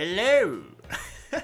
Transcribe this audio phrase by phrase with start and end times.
[0.00, 0.62] Hello.
[1.32, 1.40] oh,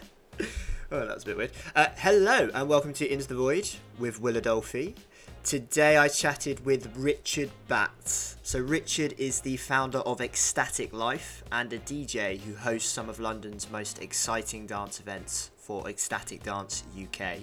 [1.06, 1.50] that was a bit weird.
[1.74, 3.68] Uh, hello, and welcome to Into the Void
[3.98, 4.94] with Will Adolphi.
[5.42, 8.36] Today I chatted with Richard Batts.
[8.44, 13.18] So, Richard is the founder of Ecstatic Life and a DJ who hosts some of
[13.18, 17.38] London's most exciting dance events for Ecstatic Dance UK.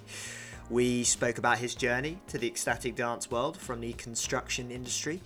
[0.69, 5.19] We spoke about his journey to the ecstatic dance world from the construction industry.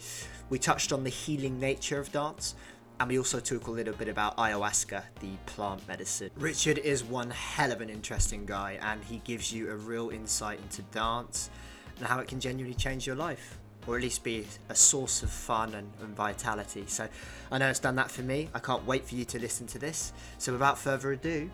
[0.50, 2.56] We touched on the healing nature of dance,
[3.00, 6.30] and we also talk a little bit about ayahuasca, the plant medicine.
[6.38, 10.60] Richard is one hell of an interesting guy, and he gives you a real insight
[10.60, 11.50] into dance
[11.98, 15.30] and how it can genuinely change your life, or at least be a source of
[15.30, 16.86] fun and, and vitality.
[16.88, 17.08] So
[17.52, 18.50] I know it's done that for me.
[18.54, 20.14] I can't wait for you to listen to this.
[20.38, 21.50] So without further ado,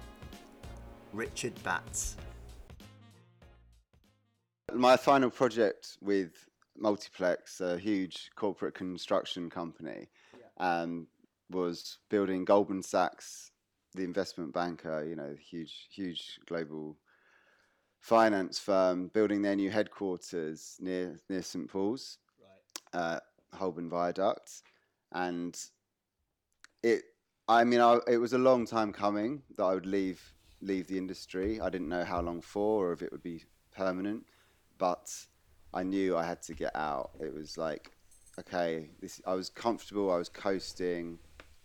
[1.14, 2.18] Richard Batts.
[4.74, 6.32] My final project with
[6.78, 10.08] Multiplex, a huge corporate construction company,
[10.58, 11.08] um,
[11.52, 13.52] was building Goldman Sachs,
[13.94, 16.98] the investment banker, you know, huge, huge global
[18.00, 22.18] finance firm, building their new headquarters near near St Paul's,
[22.94, 23.02] Right.
[23.02, 23.20] uh,
[23.54, 24.64] Holborn Viaduct,
[25.12, 25.58] and
[26.84, 27.04] it.
[27.48, 30.22] I mean, I, it was a long time coming that I would leave
[30.62, 31.60] leave the industry.
[31.60, 33.44] I didn't know how long for, or if it would be
[33.76, 34.26] permanent,
[34.78, 35.12] but
[35.74, 37.12] I knew I had to get out.
[37.20, 37.92] It was like,
[38.40, 39.22] okay, this.
[39.26, 40.12] I was comfortable.
[40.12, 41.20] I was coasting.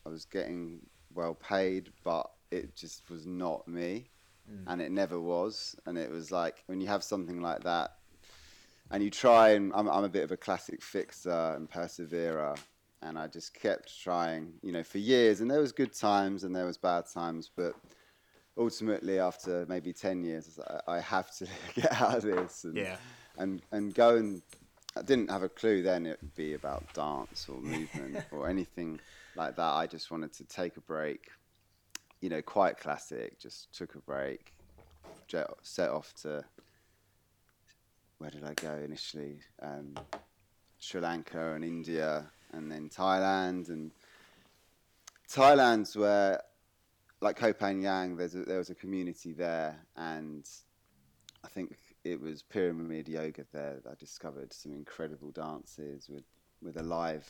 [0.07, 0.81] I was getting
[1.15, 4.11] well paid, but it just was not me,
[4.51, 4.62] mm.
[4.67, 5.75] and it never was.
[5.87, 7.97] And it was like when you have something like that,
[8.91, 12.55] and you try and I'm, I'm a bit of a classic fixer and perseverer.
[13.03, 15.41] And i just kept trying you know for years.
[15.41, 17.51] And there was good times and there was bad times.
[17.55, 17.75] But
[18.59, 22.97] ultimately after maybe 10 years I, I have to get out of this and, Yeah.
[23.39, 24.43] and and go and
[24.97, 28.99] i didn't have a clue then it would be about dance or movement or anything
[29.37, 31.29] like that i just wanted to take a break
[32.20, 34.53] you know quite classic just took a break
[35.28, 36.44] jet, set off to
[38.19, 39.41] where did I go initially?
[39.61, 39.94] Um,
[40.78, 43.69] Sri Lanka and India, and then Thailand.
[43.69, 43.93] And
[45.31, 46.41] Thailand's where,
[47.21, 50.49] like Koh Phangan, there's a, there was a community there, and
[51.44, 56.25] I think it was pyramid yoga there that I discovered some incredible dances with
[56.62, 57.28] with a live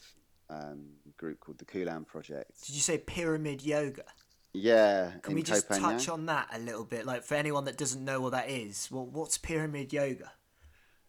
[0.50, 0.86] um,
[1.16, 2.64] group called the Kulan Project.
[2.66, 4.04] Did you say pyramid yoga?
[4.52, 5.80] Yeah, Can we just Phangan.
[5.80, 7.04] touch on that a little bit?
[7.04, 10.32] Like for anyone that doesn't know what that is, well, what's pyramid yoga?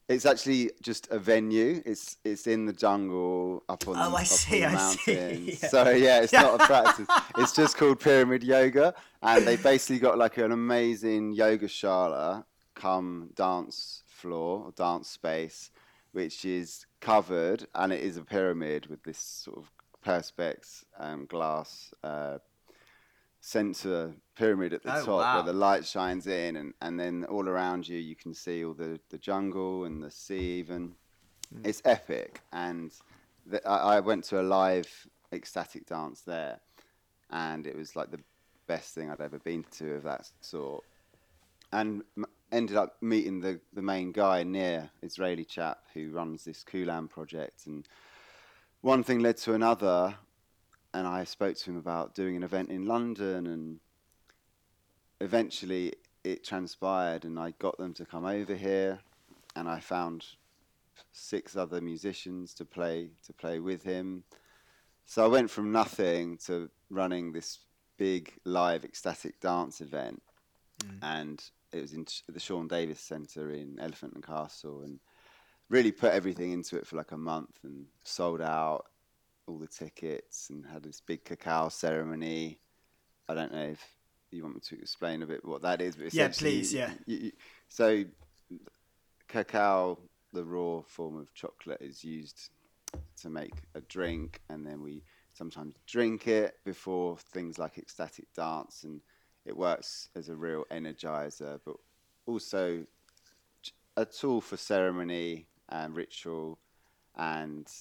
[0.09, 1.81] It's actually just a venue.
[1.85, 5.13] It's it's in the jungle up on, Oh, I up see, on the I see,
[5.19, 5.63] mountains.
[5.63, 5.69] yeah.
[5.69, 7.07] So yeah, it's not a practice.
[7.37, 13.29] It's just called pyramid yoga, and they basically got like an amazing yoga shala come
[13.35, 15.71] dance floor or dance space,
[16.11, 19.71] which is covered, and it is a pyramid with this sort of
[20.05, 22.37] perspex um, glass uh,
[23.41, 25.33] center pyramid at the Oh, top wow.
[25.35, 28.73] where the light shines in and, and then all around you you can see all
[28.73, 30.93] the, the jungle and the sea even
[31.55, 31.65] Mm.
[31.65, 32.91] it's epic and
[33.45, 36.59] the, I, I went to a live ecstatic dance there
[37.29, 38.19] and it was like the
[38.67, 40.83] best thing i'd ever been to of that sort
[41.71, 46.63] and m- ended up meeting the, the main guy near israeli chap who runs this
[46.63, 47.87] kulan project and
[48.81, 50.15] one thing led to another
[50.93, 53.79] and I spoke to him about doing an event in London, and
[55.21, 55.93] eventually
[56.23, 58.99] it transpired, and I got them to come over here,
[59.55, 60.25] and I found
[61.11, 64.23] six other musicians to play to play with him.
[65.05, 67.59] So I went from nothing to running this
[67.97, 70.21] big live ecstatic dance event,
[70.83, 70.97] mm.
[71.01, 71.43] and
[71.77, 74.99] it was in the Siobhan Davies Centre in Elephant and Castle, and
[75.69, 78.85] really put everything into it for like a month and sold out
[79.47, 82.59] all the tickets and had this big cacao ceremony.
[83.29, 83.81] I don't know if
[84.31, 86.93] you want me to explain a bit what that is, but Yeah, please, yeah.
[87.05, 87.31] you- you-
[87.67, 88.03] so
[89.27, 89.99] cacao,
[90.33, 92.49] the raw form of chocolate, is used
[93.17, 95.03] to make a drink, and then we
[95.33, 99.01] sometimes drink it before things like ecstatic dance, and
[99.47, 101.77] it works as a real energizer, but
[102.25, 102.85] also
[103.95, 106.59] a tool for ceremony and ritual,
[107.15, 107.71] and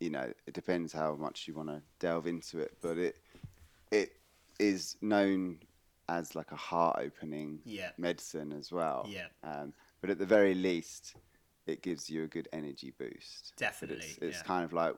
[0.00, 3.16] you know it depends how much you want to delve into it, but it
[3.90, 4.12] it
[4.58, 5.58] is known
[6.08, 7.90] as like a heart opening Yeah.
[7.98, 9.06] medicine as well.
[9.08, 9.26] Yeah.
[9.42, 11.14] Um, but at the very least,
[11.66, 13.52] it gives you a good energy boost.
[13.56, 14.42] But Definitely, it's, it's yeah.
[14.44, 14.94] kind of like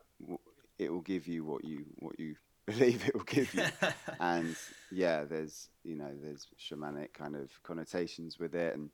[0.78, 2.36] it will give you what you what you
[2.78, 3.64] believe it will give you.
[4.20, 4.56] and
[4.90, 8.74] yeah, there's you know there's shamanic kind of connotations with it.
[8.74, 8.90] And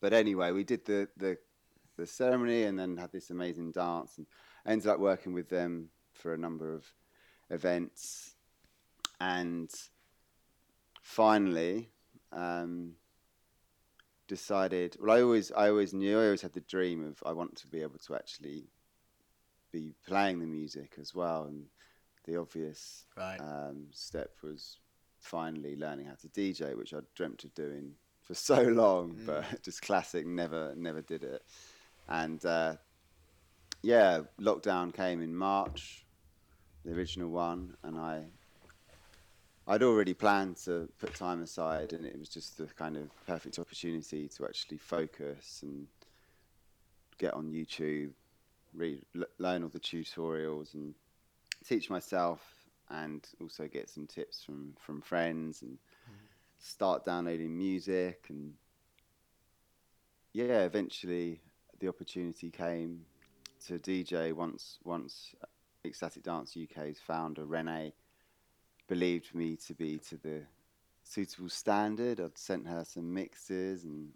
[0.00, 1.38] but anyway, we did the the
[1.96, 4.26] the ceremony and then had this amazing dance and
[4.66, 6.84] I ended up working with them for a number of
[7.50, 8.34] events
[9.20, 9.70] and
[11.02, 11.90] finally
[12.32, 12.92] um,
[14.26, 14.96] decided.
[15.00, 17.68] Well, I always I always knew I always had the dream of I want to
[17.68, 18.64] be able to actually
[19.72, 21.66] be playing the music as well, and
[22.26, 23.40] the obvious Right.
[23.40, 24.78] um, step was
[25.20, 27.92] finally learning how to DJ, which I dreamt of doing
[28.22, 31.42] for so long, but just classic, never never did it.
[32.08, 32.76] And uh,
[33.82, 36.04] yeah, lockdown came in March,
[36.84, 38.24] the original one, and I
[39.68, 43.58] I'd already planned to put time aside, and it was just the kind of perfect
[43.58, 45.88] opportunity to actually focus and
[47.18, 48.10] get on YouTube,
[48.74, 50.94] read, l- learn all the tutorials, and
[51.68, 52.40] teach myself,
[52.90, 55.78] and also get some tips from from friends, and
[56.58, 58.54] start downloading music, and
[60.32, 61.40] yeah, eventually
[61.80, 63.02] the opportunity came
[63.66, 65.34] to DJ once once
[65.84, 67.92] Ecstatic Dance UK's founder Renee
[68.88, 70.42] believed me to be to the
[71.02, 72.20] suitable standard.
[72.20, 74.10] I'd sent her some mixes and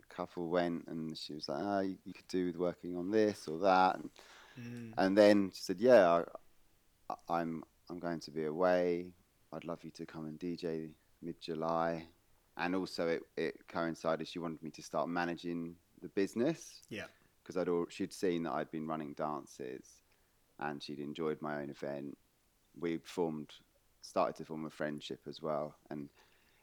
[0.00, 3.10] a couple went and she was like, oh, you, you could do with working on
[3.10, 3.96] this or that.
[3.96, 4.10] And,
[4.58, 4.92] Mm.
[4.98, 6.24] and then she said, yeah, I-
[7.28, 9.06] I'm, I'm going to be away.
[9.52, 10.90] I'd love you to come and DJ
[11.22, 12.06] mid-July.
[12.56, 17.04] And also it, it coincided, she wanted me to start managing the business Yeah.
[17.42, 19.86] because I'd al- she'd seen that I'd been running dances,
[20.58, 22.16] and she'd enjoyed my own event.
[22.78, 23.50] We formed,
[24.02, 26.08] started to form a friendship as well, and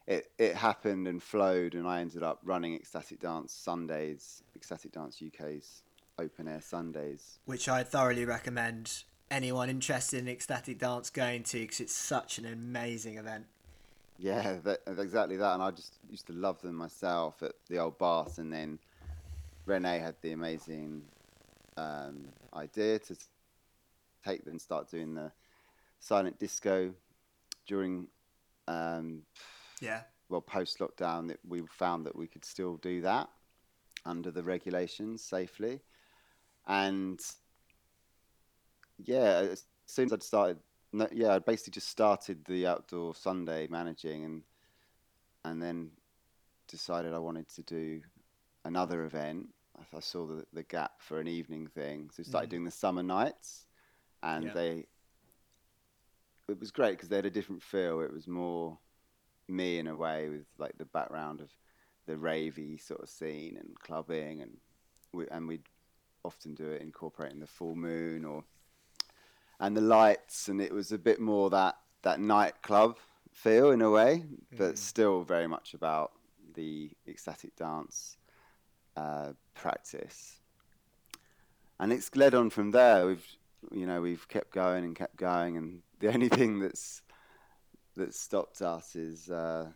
[0.07, 5.21] it it happened and flowed, and I ended up running Ecstatic Dance Sundays, Ecstatic Dance
[5.25, 5.81] UK's
[6.19, 7.39] open air Sundays.
[7.45, 12.45] Which I thoroughly recommend anyone interested in ecstatic dance going to because it's such an
[12.45, 13.45] amazing event.
[14.17, 17.97] Yeah, that, exactly that, and I just used to love them myself at the old
[17.97, 18.79] bath, and then
[19.65, 21.01] Renee had the amazing
[21.75, 23.15] um, idea to
[24.23, 25.31] take them and start doing the
[25.99, 26.93] silent disco
[27.67, 28.07] during
[28.67, 29.23] um,
[29.81, 30.01] Yeah.
[30.29, 33.29] well post lockdown that we found that we could still do that
[34.05, 35.81] under the regulations safely
[36.67, 37.19] and
[39.03, 40.57] yeah as soon as i'd started
[40.93, 44.41] no, yeah i basically just started the outdoor sunday managing and
[45.43, 45.89] and then
[46.67, 48.01] decided i wanted to do
[48.63, 49.47] another event
[49.77, 52.51] i, I saw the, the gap for an evening thing so we started Mm.
[52.51, 53.65] doing the summer nights
[54.23, 54.53] and Yeah.
[54.53, 54.85] they
[56.47, 58.77] it was great because they had a different feel it was more
[59.47, 61.49] me in a way with like the background of
[62.07, 64.57] the ravey sort of scene and clubbing and
[65.13, 65.67] we and we'd
[66.23, 68.43] often do it incorporating the full moon or
[69.59, 72.97] and the lights and it was a bit more that that nightclub
[73.31, 74.23] feel in a way
[74.57, 76.11] but still very much about
[76.53, 78.17] the ecstatic dance
[78.95, 80.39] uh, practice
[81.79, 83.27] and it's led on from there we've
[83.71, 87.01] you know we've kept going and kept going and the only thing that's
[87.97, 89.67] that stopped us is uh,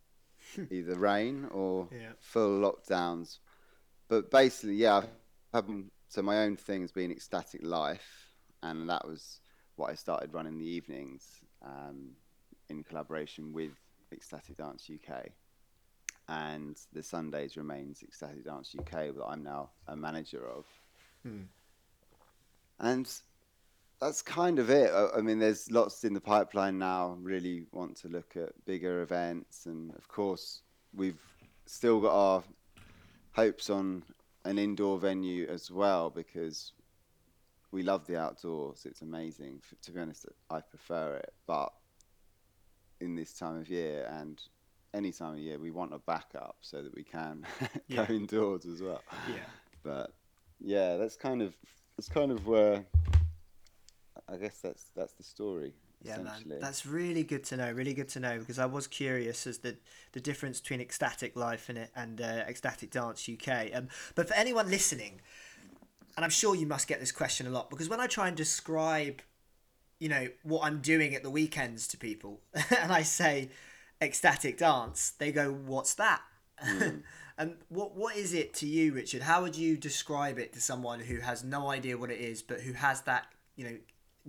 [0.70, 2.12] either rain or Yeah.
[2.18, 3.38] full lockdowns.
[4.08, 5.02] But basically, yeah,
[5.52, 8.19] I've had, so my own thing has been ecstatic life,
[8.62, 9.40] and that was
[9.76, 12.10] what I started running the evenings um,
[12.68, 13.72] in collaboration with
[14.12, 15.26] Ecstatic Dance UK.
[16.28, 20.66] And the Sundays remains Ecstatic Dance UK, that I'm now a manager of.
[21.24, 21.42] Hmm.
[22.78, 23.10] And
[24.00, 24.90] that's kind of it.
[24.92, 27.16] I, I mean, there's lots in the pipeline now.
[27.20, 30.62] Really want to look at bigger events, and of course,
[30.94, 31.20] we've
[31.66, 32.42] still got our
[33.32, 34.02] hopes on
[34.44, 36.72] an indoor venue as well because
[37.72, 38.86] we love the outdoors.
[38.86, 39.60] It's amazing.
[39.62, 41.72] F to be honest, I prefer it, but
[43.00, 44.40] in this time of year and
[44.92, 47.46] any time of year, we want a backup so that we can
[47.88, 48.06] Yeah.
[48.06, 49.02] go indoors as well.
[49.28, 49.44] Yeah.
[49.82, 50.12] But
[50.60, 51.54] yeah, that's kind of
[51.96, 52.84] that's kind of where
[54.28, 55.74] I guess that's that's the story.
[56.02, 57.70] Yeah, man, that's really good to know.
[57.70, 59.76] Really good to know because I was curious as the
[60.12, 63.68] the difference between ecstatic life and it and uh, ecstatic dance UK.
[63.74, 65.20] Um, but for anyone listening,
[66.16, 68.36] and I'm sure you must get this question a lot because when I try and
[68.36, 69.22] describe,
[69.98, 72.40] you know, what I'm doing at the weekends to people,
[72.80, 73.50] and I say
[74.00, 76.22] ecstatic dance, they go, "What's that?"
[76.64, 77.02] Mm.
[77.38, 79.22] and what what is it to you, Richard?
[79.22, 82.60] How would you describe it to someone who has no idea what it is, but
[82.60, 83.26] who has that,
[83.56, 83.76] you know,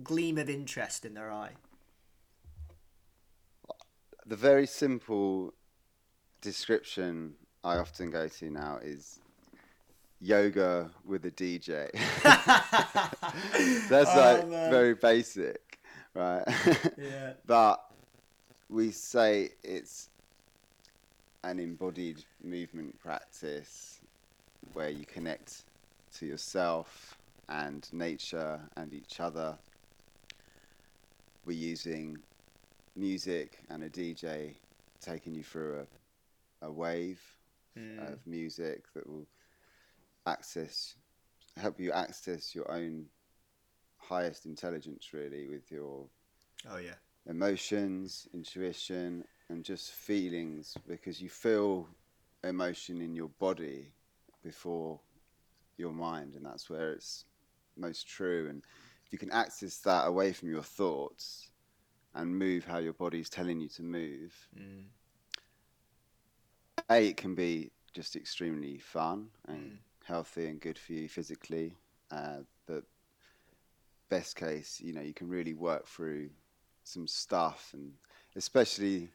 [0.02, 1.52] gleam of interest in their eye?
[4.26, 5.52] the very simple
[6.40, 7.34] description
[7.64, 9.20] I often go to now is
[10.22, 11.90] yoga with a DJ.
[13.88, 14.70] That's Oh, like man.
[14.70, 15.80] very basic,
[16.14, 16.44] right?
[16.96, 17.32] Yeah.
[17.46, 17.80] but
[18.68, 20.08] we say it's
[21.44, 24.00] an embodied movement practice
[24.72, 25.64] where you connect
[26.18, 29.58] to yourself and nature and each other.
[31.44, 32.18] We're using
[32.94, 34.54] music and a DJ
[35.00, 35.80] taking you through
[36.62, 37.20] a, a wave
[37.78, 38.12] Mm.
[38.12, 39.26] of music that will
[40.26, 40.96] access
[41.56, 43.06] help you access your own
[43.98, 46.08] highest intelligence really with your
[46.68, 46.94] Oh yeah.
[47.26, 51.88] emotions intuition and just feelings because you feel
[52.44, 53.92] emotion in your body
[54.42, 55.00] before
[55.78, 57.24] your mind and that's where it's
[57.76, 58.64] most true and
[59.06, 61.50] if you can access that away from your thoughts
[62.14, 64.90] and move how your body's telling you to move Mm.
[66.88, 69.78] a it can be just extremely fun and Mm.
[70.06, 71.76] Healthy and good for you physically
[72.10, 72.84] uh, but
[74.10, 76.28] best case you know you can really work through
[76.84, 77.92] some stuff and
[78.36, 79.08] especially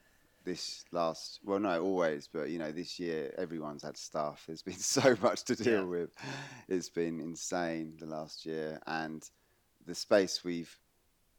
[0.45, 4.45] this last well no always but you know this year everyone's had stuff.
[4.47, 5.85] There's been so much to deal Yeah.
[5.85, 6.09] with.
[6.69, 9.29] It's been insane the last year and
[9.85, 10.79] the space we've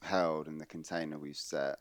[0.03, 1.79] held and the container we've set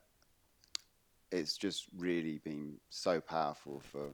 [1.31, 4.11] it's just really been so powerful for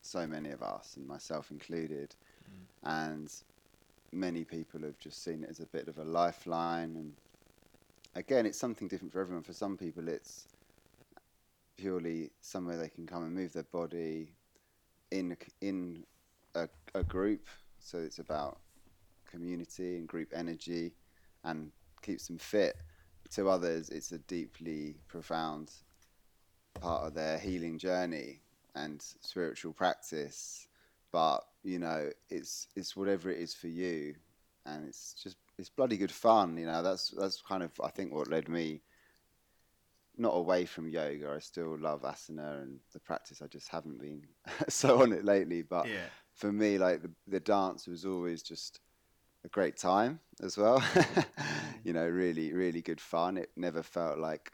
[0.00, 2.14] so many of us and myself included
[2.82, 3.32] and
[4.12, 6.96] many people have just seen it as a bit of a lifeline.
[6.96, 7.12] And
[8.14, 9.42] again it's something different for everyone.
[9.42, 10.48] For some people it's
[11.76, 14.32] purely somewhere they can come and move their body
[15.10, 16.04] in in
[16.54, 17.46] a, a group.
[17.78, 18.58] So it's about
[19.30, 20.94] community and group energy
[21.44, 21.70] and
[22.02, 22.76] keeps them fit.
[23.32, 25.72] To others it's a deeply profound
[26.80, 28.40] part of their healing journey
[28.74, 30.68] and spiritual practice
[31.12, 34.14] but you know it's it's whatever it is for you.
[34.64, 38.12] And it's just it's bloody good fun you know that's that's kind of i think
[38.12, 38.82] what led me
[40.18, 41.32] not away from yoga.
[41.36, 43.42] I still love asana and the practice.
[43.42, 44.22] I just haven't been
[44.68, 45.62] so on it lately.
[45.62, 46.06] But Yeah.
[46.34, 48.80] for me like the, the dance was always just
[49.44, 50.82] a great time as well.
[51.84, 51.96] You mm.
[51.96, 53.36] know really really good fun.
[53.36, 54.52] It never felt like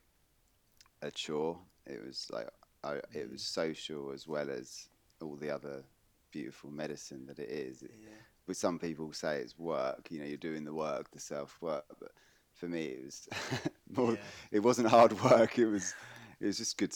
[1.00, 1.58] a chore.
[1.86, 2.48] It was like
[2.84, 3.54] I, it was mm.
[3.54, 4.88] social as well as
[5.20, 5.84] all the other
[6.32, 8.08] beautiful medicine that it is Yeah.
[8.46, 11.84] but some people say it's work you know you're doing the work the self work
[12.00, 12.12] but
[12.54, 13.28] for me it was
[13.90, 14.18] more Yeah.
[14.50, 15.94] it wasn't hard work it was
[16.40, 16.94] it was just good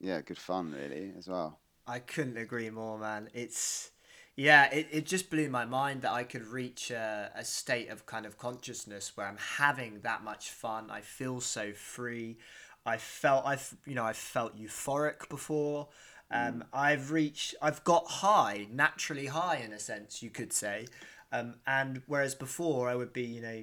[0.00, 3.28] yeah good fun really as well I couldn't agree more, man.
[3.34, 3.90] It's
[4.36, 8.06] yeah, it, it just blew my mind that I could reach a, a state of
[8.06, 10.90] kind of consciousness where I'm having that much fun.
[10.90, 12.38] I feel so free.
[12.86, 15.88] I felt I've you know I felt euphoric before.
[16.30, 20.86] Um, I've reached I've got high naturally high in a sense you could say,
[21.32, 23.62] um, and whereas before I would be you know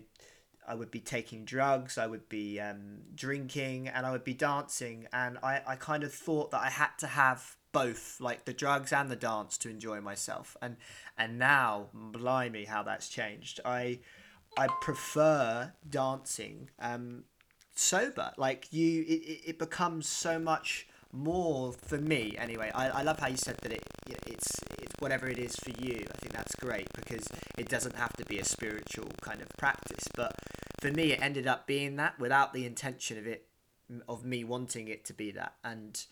[0.67, 5.07] I would be taking drugs, I would be um, drinking, and I would be dancing.
[5.13, 8.91] And I, I kind of thought that I had to have both, like the drugs
[8.91, 10.57] and the dance, to enjoy myself.
[10.62, 10.75] And
[11.17, 13.62] and now, blimey, how that's changed.
[13.63, 14.00] I
[14.57, 17.24] I prefer dancing um,
[17.74, 18.33] sober.
[18.38, 22.71] Like you, it, it, it becomes so much more for me anyway.
[22.74, 23.83] I, I love how you said that it
[24.25, 26.05] it's it's whatever it is for you.
[26.13, 30.07] I think that's great because it doesn't have to be a spiritual kind of practice.
[30.15, 30.36] But
[30.79, 33.47] for me, it ended up being that without the intention of it
[34.07, 35.53] of me wanting it to be that.
[35.63, 36.03] And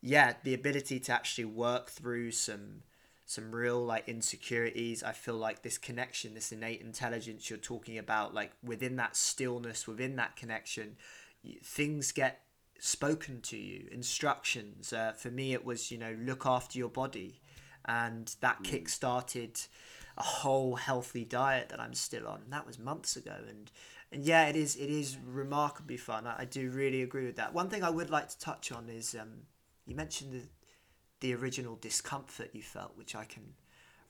[0.00, 2.82] yeah, the ability to actually work through some
[3.26, 5.02] some real like insecurities.
[5.02, 9.86] I feel like this connection, this innate intelligence you're talking about, like within that stillness,
[9.86, 10.96] within that connection,
[11.62, 12.43] things get
[12.78, 13.88] spoken to you.
[13.90, 14.92] Instructions.
[14.92, 17.40] Uh, for me, it was you know look after your body,
[17.84, 19.60] and that kick started
[20.16, 22.42] a whole healthy diet that I'm still on.
[22.42, 23.70] And that was months ago, and
[24.12, 26.26] and yeah, it is it is remarkably fun.
[26.26, 27.52] I, I do really agree with that.
[27.52, 29.42] One thing I would like to touch on is um,
[29.86, 30.42] you mentioned the
[31.20, 33.54] the original discomfort you felt, which I can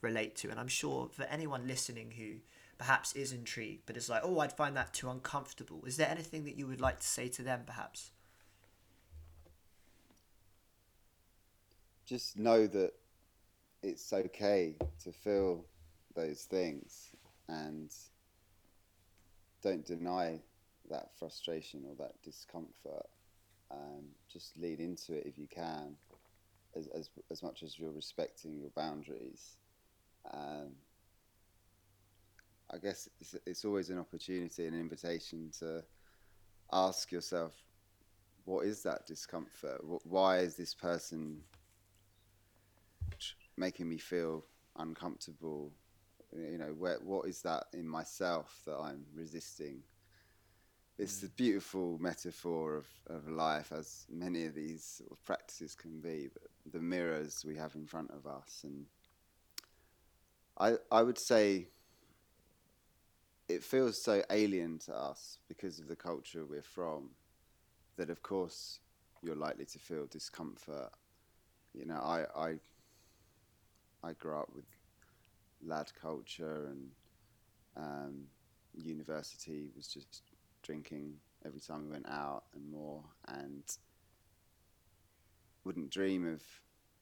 [0.01, 2.41] relate to, and I'm sure for anyone listening who
[2.77, 5.85] perhaps is intrigued but is like, oh, I'd find that too uncomfortable.
[5.87, 8.11] Is there anything that you would like to say to them, perhaps?
[12.07, 12.93] Just know that
[13.83, 15.65] it's okay to feel
[16.15, 17.11] those things
[17.49, 17.91] and
[19.63, 20.41] don't deny
[20.91, 23.07] that frustration or that discomfort.
[23.71, 25.97] Um, just lead into it if you can,
[26.77, 29.57] as, as, as much as you're respecting your boundaries.
[30.33, 30.73] Um,
[32.71, 35.83] I guess it's, it's always an opportunity, an invitation to
[36.73, 37.55] ask yourself,
[38.45, 39.81] what is that discomfort?
[40.05, 41.41] Why is this person
[43.57, 44.45] making me feel
[44.77, 45.73] uncomfortable?
[46.33, 49.83] You know, where, what is that in myself that I'm resisting?
[50.99, 51.37] It's a mm.
[51.37, 56.51] beautiful metaphor of, of life, as many of these sort of practices can be, but
[56.73, 58.61] the mirrors we have in front of us.
[58.65, 58.87] And
[60.59, 61.69] I, I would say
[63.49, 67.11] it feels so alien to us because of the culture we're from
[67.97, 68.81] that, of course,
[69.23, 70.91] you're likely to feel discomfort.
[71.73, 72.55] You know, I I
[74.05, 74.65] I grew up with
[75.65, 76.91] lad culture and
[77.77, 78.25] um,
[78.75, 80.23] university was just
[80.63, 81.15] drinking
[81.47, 83.63] every time we went out and more and
[85.65, 86.43] wouldn't dream of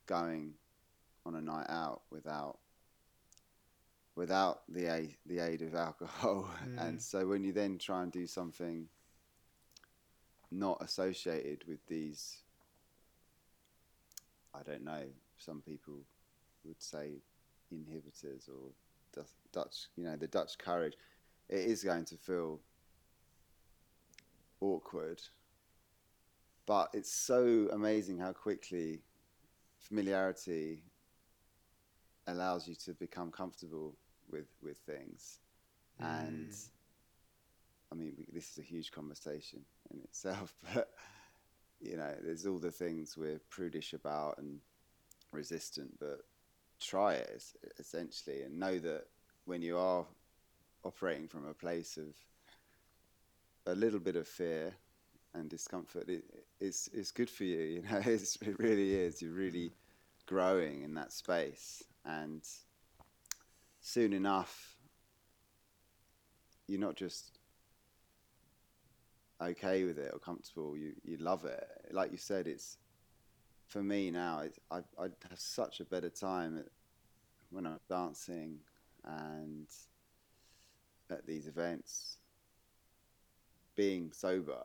[0.07, 0.55] going
[1.27, 2.59] on a night out without
[4.15, 6.89] without the aid, the aid of alcohol Mm.
[6.89, 8.89] and so when you then try and do something
[10.51, 12.39] not associated with these
[14.55, 15.05] I don't know
[15.39, 15.95] some people
[16.65, 17.21] would say
[17.73, 18.73] inhibitors or
[19.53, 20.95] Dutch- you know the Dutch courage
[21.49, 22.61] it is going to feel
[24.61, 25.21] awkward
[26.67, 29.01] but it's so amazing how quickly
[29.79, 30.83] familiarity
[32.29, 33.95] allows you to become comfortable
[34.31, 35.41] with with things
[35.99, 36.69] and Mm.
[37.91, 40.91] i mean we, this is a huge conversation in itself but
[41.81, 44.61] you know there's all the things we're prudish about and
[45.33, 46.25] resistant but
[46.85, 47.43] try it
[47.79, 49.05] essentially and know that
[49.45, 50.05] when you are
[50.85, 52.15] operating from a place of
[53.67, 54.75] a little bit of fear
[55.35, 56.25] and discomfort it,
[56.61, 59.23] it's it's good for you you know it's, it really is.
[59.23, 59.73] You're really
[60.27, 61.83] growing in that space.
[62.05, 62.43] And
[63.81, 64.77] soon enough
[66.67, 67.39] you're not just
[69.41, 71.67] okay with it or comfortable you you love it.
[71.91, 72.79] Like you said it's
[73.73, 76.67] for me now it's, I, I have such a better time at,
[77.51, 78.59] when I'm dancing
[79.05, 79.67] and
[81.11, 82.19] at these events
[83.75, 84.63] being sober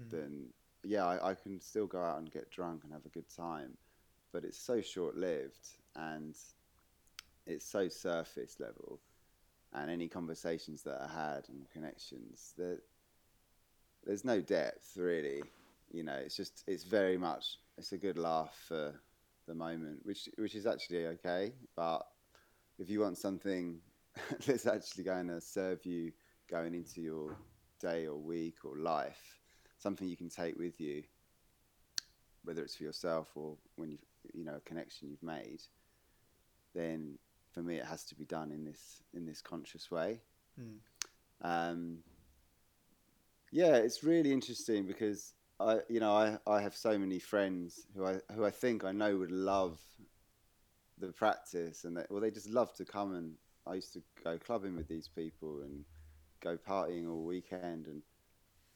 [0.00, 0.10] Mm.
[0.10, 0.46] then
[0.84, 3.76] yeah I, I can still go out and get drunk and have a good time
[4.32, 6.34] but it's so short lived and
[7.46, 9.00] it's so surface level
[9.74, 12.80] and any conversations that I had and connections that
[14.06, 15.42] there's no depth really
[15.92, 18.94] you know it's just it's very much it's a good laugh for
[19.46, 22.06] the moment which which is actually okay but
[22.78, 23.78] if you want something
[24.46, 26.12] that's actually going to serve you
[26.48, 27.36] going into your
[27.80, 29.40] day or week or life
[29.78, 31.02] something you can take with you
[32.44, 33.98] whether it's for yourself or when you
[34.32, 35.60] you know a connection you've made
[36.74, 37.18] then
[37.50, 40.20] for me it has to be done in this in this conscious way
[40.60, 40.78] Mm.
[41.40, 41.98] um,
[43.50, 48.04] yeah, it's really interesting because I, you know, I, I have so many friends who
[48.04, 49.78] I who I think I know would love
[50.98, 53.34] the practice, and they, well, they just love to come and
[53.66, 55.84] I used to go clubbing with these people and
[56.40, 58.02] go partying all weekend, and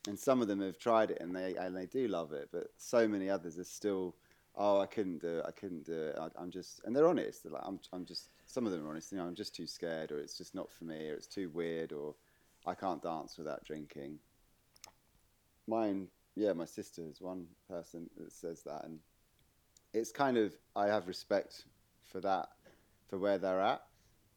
[0.09, 2.69] and some of them have tried it and they and they do love it, but
[2.79, 4.15] so many others are still.
[4.59, 5.45] Oh, I couldn't do it.
[5.47, 6.17] I couldn't do it.
[6.19, 7.43] I, I'm just, and they're honest.
[7.43, 8.31] They're like, I'm, I'm just.
[8.47, 9.13] Some of them are honest.
[9.13, 11.51] You know, I'm just too scared, or it's just not for me, or it's too
[11.51, 12.15] weird, or
[12.67, 14.19] I can't dance without drinking.
[15.67, 19.01] Mine, yeah, my sister is one person that says that, and
[19.95, 21.65] it's kind of I have respect
[22.05, 22.49] for that,
[23.09, 23.83] for where they're at,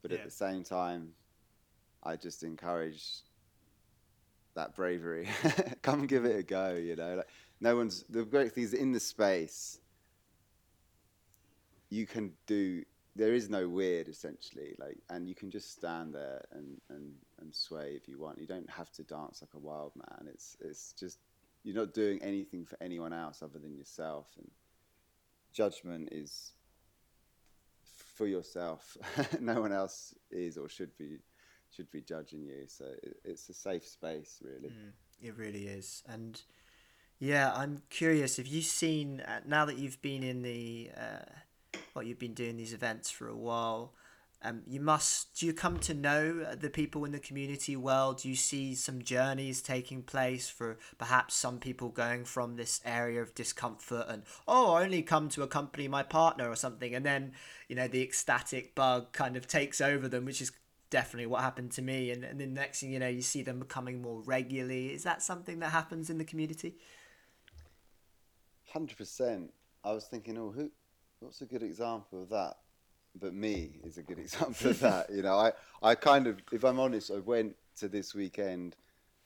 [0.02, 0.18] but Yeah.
[0.20, 1.14] at the same time,
[2.04, 3.24] I just encourage
[4.56, 5.28] that bravery.
[5.82, 7.16] Come give it a go, you know.
[7.16, 9.80] Like no one's the great thing is in the space.
[11.90, 12.84] You can do.
[13.16, 14.76] There is no weird, essentially.
[14.80, 18.40] Like, and you can just stand there and, and, and sway if you want.
[18.40, 20.28] You don't have to dance like a wild man.
[20.32, 21.18] It's it's just
[21.70, 24.26] you're not doing anything for anyone else other than yourself.
[24.38, 24.50] And
[25.54, 26.54] judgment is
[28.16, 28.98] for yourself.
[29.40, 31.20] no one else is or should be
[31.70, 32.64] should be judging you.
[32.66, 34.70] So it, it's a safe space, really.
[34.70, 36.42] Mm, it really is, and
[37.20, 38.38] yeah, I'm curious.
[38.38, 42.58] Have you seen uh, now that you've been in the uh, well, you've been doing
[42.58, 43.94] these events for a while?
[44.42, 45.38] Um, you must.
[45.38, 48.14] Do you come to know the people in the community well?
[48.14, 53.22] Do you see some journeys taking place for perhaps some people going from this area
[53.22, 57.34] of discomfort and oh, I only come to accompany my partner or something, and then
[57.68, 60.54] you know the ecstatic bug kind of takes over them, which is
[60.90, 62.12] definitely what happened to me.
[62.12, 64.94] And, and then next thing you know, you see them becoming more regularly.
[64.94, 66.76] Is that something that happens in the community?
[68.72, 69.52] Hundred percent.
[69.84, 70.72] I was thinking, oh, who?
[71.20, 72.56] What's a good example of that?
[73.16, 75.10] But me is a good example of that.
[75.14, 78.76] You know, I, I kind of, if I'm honest, I went to this weekend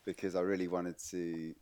[0.06, 1.54] because I really wanted to.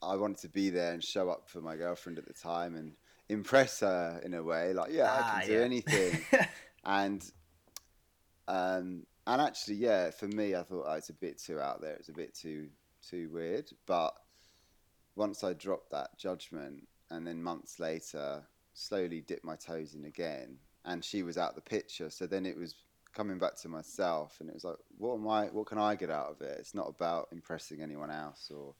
[0.00, 2.92] I wanted to be there and show up for my girlfriend at the time and
[3.28, 4.72] impress her in a way.
[4.72, 5.64] Like, yeah, I Ah, can do yeah.
[5.64, 6.20] anything.
[6.84, 7.32] and
[8.46, 11.94] um, and actually, yeah, for me, I thought oh, it's a bit too out there.
[11.94, 12.68] It's a bit too
[13.08, 13.70] too weird.
[13.86, 14.14] But
[15.16, 18.44] once I dropped that judgment, and then months later,
[18.78, 22.10] slowly dip my toes in again, and she was out the picture.
[22.10, 22.74] So then it was
[23.12, 25.46] coming back to myself, and it was like, what am I?
[25.46, 26.56] What can I get out of it?
[26.60, 28.74] It's not about impressing anyone else or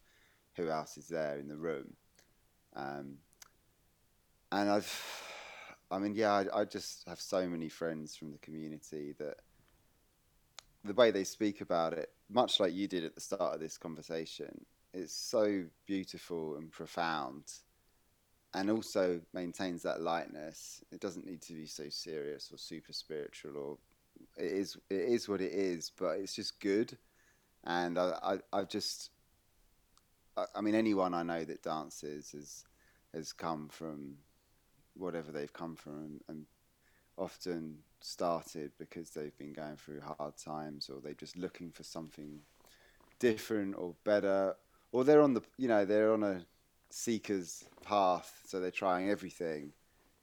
[0.54, 1.94] who else is there in the room.
[2.76, 3.18] Um,
[4.52, 5.24] and I've,
[5.90, 9.38] I mean, yeah, I, I just have so many friends from the community that
[10.84, 13.76] the way they speak about it, much like you did at the start of this
[13.76, 17.44] conversation, it's so beautiful and profound
[18.54, 20.82] and also maintains that lightness.
[20.90, 23.78] It doesn't need to be so serious or super spiritual or
[24.36, 26.96] it is it is what it is, but it's just good.
[27.64, 29.10] And I, I, I just
[30.36, 32.64] I, I mean anyone I know that dances has
[33.14, 34.16] has come from
[34.94, 36.46] whatever they've come from and, and
[37.16, 42.40] often started because they've been going through hard times or they're just looking for something
[43.18, 44.54] different or better
[44.92, 46.44] or they're on the you know they're on a
[46.90, 49.72] seeker's path so they're trying everything.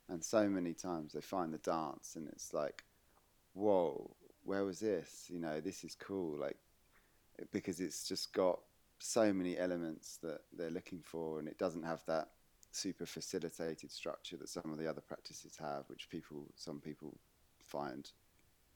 [0.10, 2.84] And so many times they find the dance and it's like
[3.54, 4.12] whoa
[4.43, 5.25] where was this?
[5.30, 6.38] You know this is cool.
[6.38, 6.58] Like
[7.51, 8.60] because it's just got
[8.99, 12.30] so many elements that they're looking for and it doesn't have that
[12.71, 17.17] super facilitated structure that some of the other practices have which people some people
[17.60, 18.12] find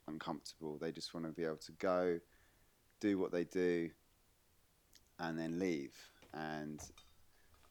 [0.07, 0.77] uncomfortable.
[0.77, 2.19] They just want to be able to go
[2.99, 3.89] do what they do
[5.19, 5.95] and then leave.
[6.33, 6.79] And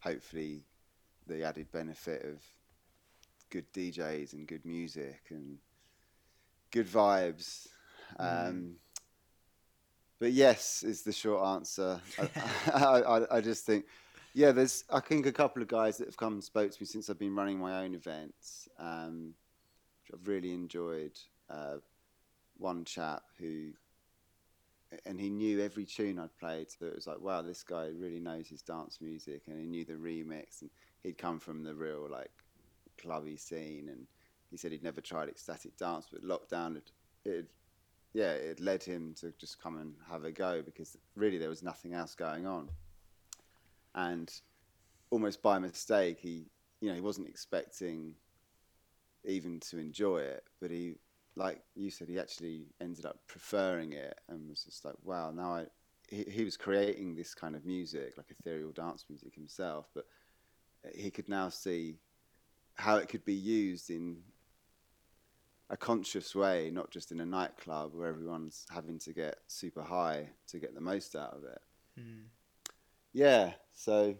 [0.00, 0.64] hopefully,
[1.26, 2.42] the added benefit of
[3.50, 5.58] good DJs and good music and
[6.70, 7.68] good vibes.
[8.20, 8.48] Mm.
[8.48, 8.76] Um,
[10.18, 12.00] but yes, is the short answer.
[12.74, 13.84] I, I, I, just think,
[14.34, 16.86] yeah, there's I think a couple of guys that have come and spoke to me
[16.86, 19.34] since I've been running my own events, um,
[20.02, 21.18] which I've really enjoyed.
[21.48, 21.76] Uh,
[22.58, 23.70] one chap who
[25.04, 26.70] and he knew every tune I'd played.
[26.70, 29.84] So it was like, wow, this guy really knows his dance music, and he knew
[29.84, 30.70] the remix, and
[31.02, 32.30] he'd come from the real like
[33.00, 34.06] clubby scene, and
[34.50, 36.90] he said he'd never tried ecstatic dance, but lockdown had,
[37.24, 37.46] it,
[38.14, 41.62] yeah, it led him to just come and have a go because really there was
[41.62, 42.68] nothing else going on,
[43.94, 44.32] and
[45.10, 46.46] almost by mistake, he,
[46.80, 48.14] you know, he wasn't expecting
[49.24, 50.94] even to enjoy it, but he
[51.38, 55.54] like you said, he actually ended up preferring it and was just like, wow, now
[55.54, 55.66] I.
[56.10, 60.06] He, he was creating this kind of music, like ethereal dance music himself, but
[60.94, 61.98] he could now see
[62.76, 64.16] how it could be used in
[65.68, 70.30] a conscious way, not just in a nightclub where everyone's having to get super high
[70.46, 71.60] to get the most out of it.
[72.00, 72.24] Mm.
[73.12, 74.14] Yeah, so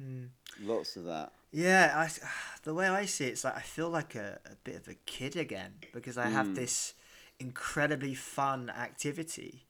[0.00, 0.28] mm.
[0.62, 1.32] lots of that.
[1.52, 2.10] Yeah, I,
[2.64, 4.94] the way I see it, it's like I feel like a, a bit of a
[5.06, 6.54] kid again because I have mm.
[6.54, 6.94] this
[7.38, 9.66] incredibly fun activity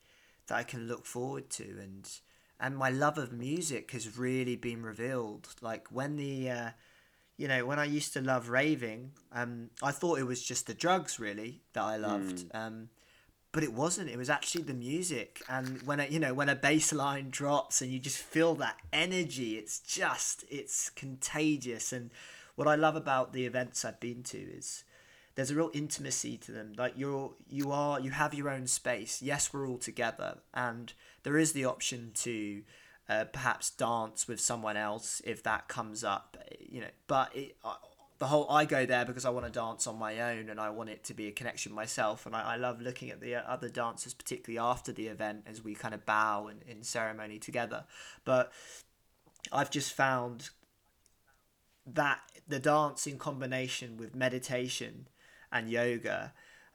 [0.46, 2.08] that I can look forward to, and
[2.62, 5.48] and my love of music has really been revealed.
[5.61, 6.70] Like when the, uh,
[7.37, 10.74] you know, when I used to love raving, um, I thought it was just the
[10.74, 12.48] drugs really that I loved.
[12.50, 12.66] Mm.
[12.66, 12.88] Um,
[13.52, 14.08] but it wasn't.
[14.08, 17.82] It was actually the music, and when a, you know when a bass line drops
[17.82, 21.92] and you just feel that energy, it's just it's contagious.
[21.92, 22.10] And
[22.56, 24.84] what I love about the events I've been to is
[25.34, 26.72] there's a real intimacy to them.
[26.76, 29.20] Like you're you are you have your own space.
[29.20, 32.62] Yes, we're all together, and there is the option to
[33.08, 36.38] uh, perhaps dance with someone else if that comes up.
[36.58, 37.56] You know, but it,
[38.22, 40.70] the whole I go there because I want to dance on my own and I
[40.70, 42.24] want it to be a connection myself.
[42.24, 45.74] And I, I love looking at the other dancers particularly after the event as we
[45.74, 47.82] kind of bow in, in ceremony together.
[48.24, 48.52] But
[49.50, 50.50] I've just found
[51.85, 55.08] that the dance in combination with meditation
[55.50, 56.32] and yoga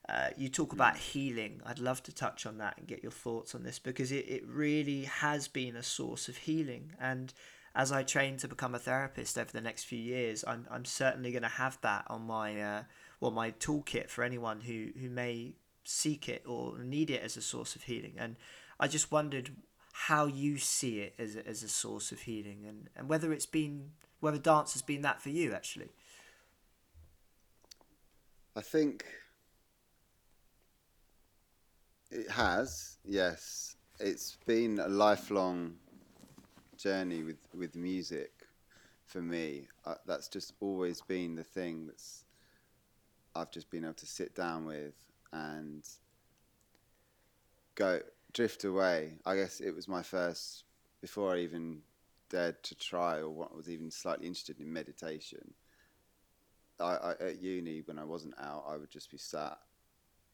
[0.09, 1.61] uh, you talk about healing.
[1.65, 4.45] I'd love to touch on that and get your thoughts on this because it, it
[4.45, 6.91] really has been a source of healing.
[6.99, 7.33] And
[7.77, 11.31] as I train to become a therapist over the next few years, I'm, I'm certainly
[11.31, 12.83] going to have that on my uh,
[13.19, 17.41] well my toolkit for anyone who, who may seek it or need it as a
[17.41, 18.15] source of healing.
[18.17, 18.35] And
[18.79, 19.51] I just wondered
[19.93, 23.45] how you see it as a, as a source of healing and, and whether it's
[23.45, 25.89] been whether dance has been that for you actually.
[28.55, 29.05] I think
[32.09, 33.75] it has, yes.
[33.99, 35.75] It's been a lifelong
[36.77, 38.31] journey with with music
[39.05, 39.67] for me.
[39.85, 42.23] Uh, that's just always been the thing that's
[43.35, 44.95] I've just been able to sit down with
[45.31, 45.83] and
[47.75, 48.01] go
[48.33, 49.13] drift away.
[49.25, 50.63] I guess it was my first
[51.01, 51.81] before I even
[52.29, 55.53] dared to try or what was even slightly interested in meditation.
[56.79, 59.57] I, I, at uni when I wasn't out, I would just be sat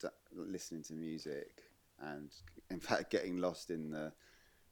[0.01, 1.63] d- listening to music
[2.01, 2.29] and
[2.69, 4.11] in fact getting lost in the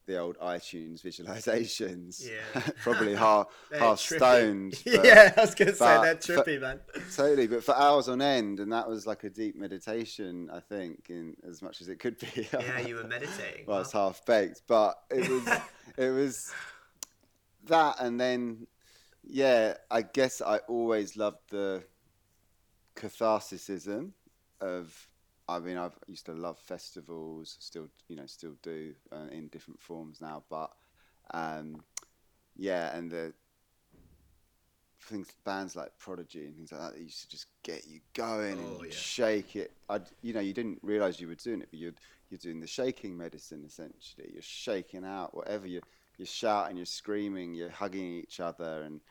[0.05, 2.27] the old iTunes visualizations.
[2.27, 2.61] Yeah.
[2.81, 4.17] Probably half half trippy.
[4.17, 4.81] stoned.
[4.85, 6.79] yeah, I was gonna say they're trippy, for, man.
[7.15, 11.09] Totally, but for hours on end, and that was like a deep meditation, I think,
[11.09, 12.47] in as much as it could be.
[12.51, 13.65] yeah, you were meditating.
[13.65, 15.47] well, it's half baked, but it was
[15.97, 16.51] it was
[17.65, 18.67] that, and then
[19.23, 21.83] yeah, I guess I always loved the
[22.95, 24.11] catharsism
[24.59, 25.07] of.
[25.47, 29.81] I mean, I've used to love festivals, still, you know, still do uh, in different
[29.81, 30.43] forms now.
[30.49, 30.71] But
[31.33, 31.83] um,
[32.55, 33.33] yeah, and the
[35.01, 38.59] things, bands like Prodigy and things like that, that used to just get you going
[38.59, 38.93] Oh, and yeah.
[38.93, 39.71] shake it.
[39.89, 41.93] I, you know, you didn't realize you were doing it, but you're
[42.29, 44.29] you're doing the shaking medicine essentially.
[44.33, 45.81] You're shaking out whatever you
[46.17, 49.01] you're shouting, you're screaming, you're hugging each other, and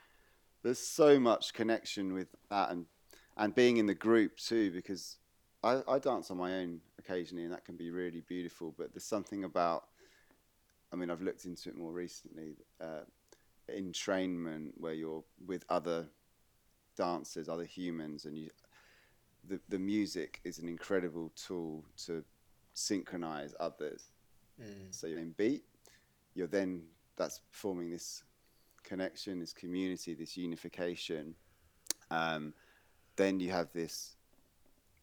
[0.62, 2.86] there's so much connection with that, and
[3.36, 5.16] and being in the group too, because
[5.62, 8.74] I, I dance on my own occasionally, and that can be really beautiful.
[8.76, 9.84] But there's something about,
[10.92, 12.56] I mean, I've looked into it more recently.
[12.80, 13.04] Uh,
[13.76, 16.08] entrainment where you're with other
[16.96, 18.50] dancers, other humans, and you,
[19.48, 22.24] the the music is an incredible tool to
[22.74, 24.10] synchronize others.
[24.60, 24.90] Mm.
[24.90, 25.64] So you're in beat,
[26.34, 26.82] you're then
[27.16, 28.24] that's forming this
[28.82, 31.34] connection, this community, this unification.
[32.10, 32.54] Um,
[33.16, 34.16] then you have this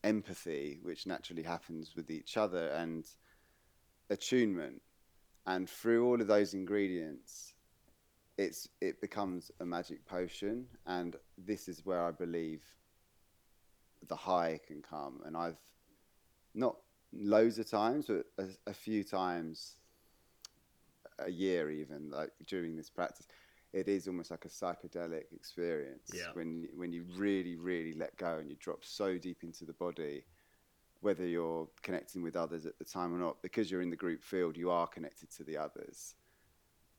[0.08, 3.06] empathy, which naturally happens with each other, and
[4.10, 4.82] attunement.
[5.46, 7.54] And through all of those ingredients,
[8.38, 10.66] it's it becomes a magic potion.
[10.86, 12.64] And this is where I believe
[14.08, 15.22] the high can come.
[15.26, 15.62] And I've
[16.54, 16.78] not
[17.14, 19.76] loads of times, but a, a few times
[21.20, 23.28] a year, even like during this practice,
[23.74, 26.32] it is almost like a psychedelic experience Yeah.
[26.34, 30.26] when when you really, really let go and you drop so deep into the body.
[31.02, 34.24] Whether you're connecting with others at the time or not, because you're in the group
[34.24, 36.16] field, you are connected to the others,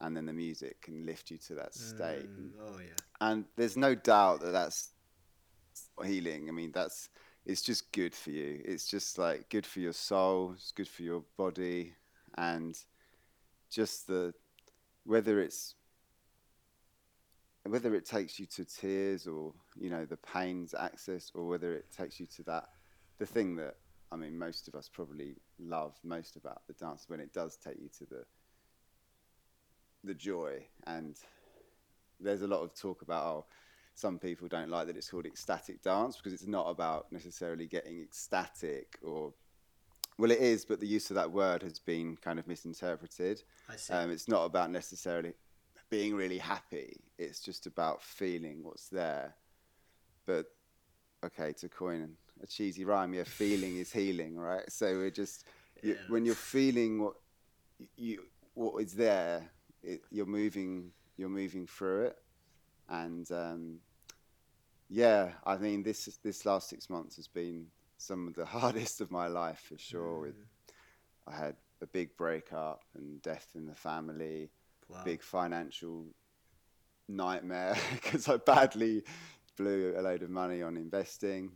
[0.00, 2.30] and then the music can lift you to that state.
[2.30, 2.94] Mm, oh yeah.
[3.20, 4.90] And there's no doubt that that's
[6.04, 6.48] healing.
[6.48, 7.08] I mean, that's
[7.44, 8.62] it's just good for you.
[8.64, 10.52] It's just like good for your soul.
[10.54, 11.94] It's good for your body,
[12.36, 12.78] and
[13.70, 14.32] just the
[15.04, 15.74] whether it's
[17.70, 21.86] whether it takes you to tears or you know the pains access or whether it
[21.96, 22.68] takes you to that
[23.18, 23.76] the thing that
[24.10, 27.80] I mean most of us probably love most about the dance when it does take
[27.80, 28.24] you to the
[30.04, 31.16] the joy and
[32.20, 33.44] there's a lot of talk about oh
[33.94, 38.00] some people don't like that it's called ecstatic dance because it's not about necessarily getting
[38.00, 39.32] ecstatic or
[40.16, 43.76] well it is but the use of that word has been kind of misinterpreted I
[43.76, 43.92] see.
[43.92, 45.32] um, it's not about necessarily
[45.90, 49.34] being really happy it's just about feeling what's there.
[50.26, 50.46] But
[51.24, 54.70] okay to coin a cheesy rhyme yeah feeling is healing right?
[54.70, 55.46] So we're just
[55.82, 55.96] you, Yeah.
[56.08, 57.14] when you're feeling what
[57.96, 58.22] you
[58.54, 59.50] what is there
[59.82, 62.16] it, you're moving you're moving through it.
[62.88, 63.80] And um,
[64.88, 67.66] yeah i mean this this last six months has been
[67.98, 70.36] some of the hardest of my life for sure with
[71.26, 74.50] i had a big breakup and death in the family
[74.90, 75.02] Wow.
[75.04, 76.06] big financial
[77.08, 79.02] nightmare because i badly
[79.56, 81.52] blew a load of money on investing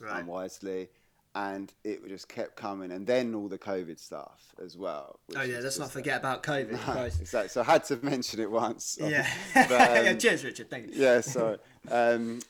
[0.00, 0.20] Right.
[0.22, 0.88] unwisely
[1.36, 5.60] and it just kept coming and then all the covid stuff as well Oh yeah,
[5.60, 6.78] let's not forget about COVID.
[6.92, 7.20] Christ.
[7.20, 9.26] exactly so i had to mention it once Yeah.
[9.54, 10.10] But, yeah.
[10.10, 10.68] um, Cheers, Richard.
[10.68, 11.00] Thank you.
[11.00, 11.58] yeah sorry
[11.90, 12.40] um,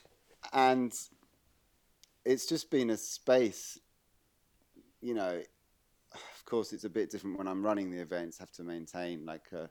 [0.53, 0.91] and
[2.25, 3.79] it's just been a space
[5.01, 5.39] you know
[6.13, 9.45] of course it's a bit different when i'm running the events have to maintain like
[9.51, 9.69] a,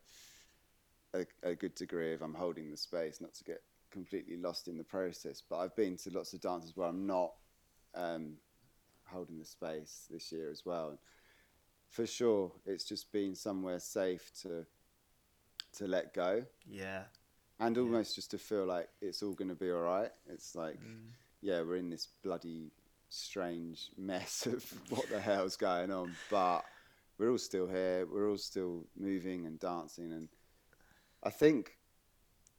[1.15, 4.77] a, a good degree of i'm holding the space not to get completely lost in
[4.77, 7.33] the process but i've been to lots of dances where i'm not
[7.95, 8.35] um,
[9.07, 10.99] holding the space this year as well and
[11.89, 14.67] for sure it's just been somewhere safe to
[15.73, 17.05] to let go Yeah.
[17.61, 20.11] and almost just to feel like it's all going to be all right.
[20.29, 20.79] It's like,
[21.43, 22.71] yeah, we're in this bloody
[23.09, 26.65] strange mess of what the hell's going on, but
[27.19, 28.07] we're all still here.
[28.07, 30.29] We're all still moving and dancing, and
[31.25, 31.79] I think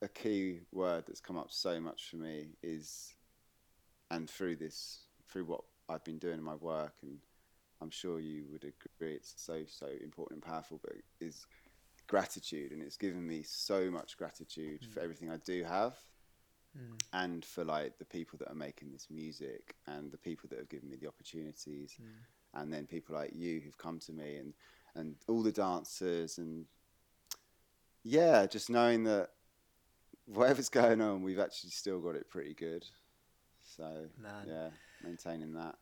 [0.02, 3.14] a key word that's come up so much for me is,
[4.12, 7.20] and through this, through what I've been doing in my work, and
[7.82, 11.46] I'm sure you would agree, it's so so important and powerful, but is
[12.08, 15.04] gratitude and it's given me so much gratitude for hmm.
[15.04, 15.96] everything I do have
[16.78, 16.94] hmm.
[17.14, 20.70] and for like the people that are making this music and the people that have
[20.70, 22.60] given me the opportunities hmm.
[22.62, 24.54] and then people like you who've come to me and
[24.96, 26.66] and all the dancers and
[28.06, 29.32] yeah just knowing that
[30.28, 32.86] whatever's going on we've actually still got it pretty good
[33.64, 34.46] so Man.
[34.48, 34.70] yeah
[35.04, 35.76] maintaining that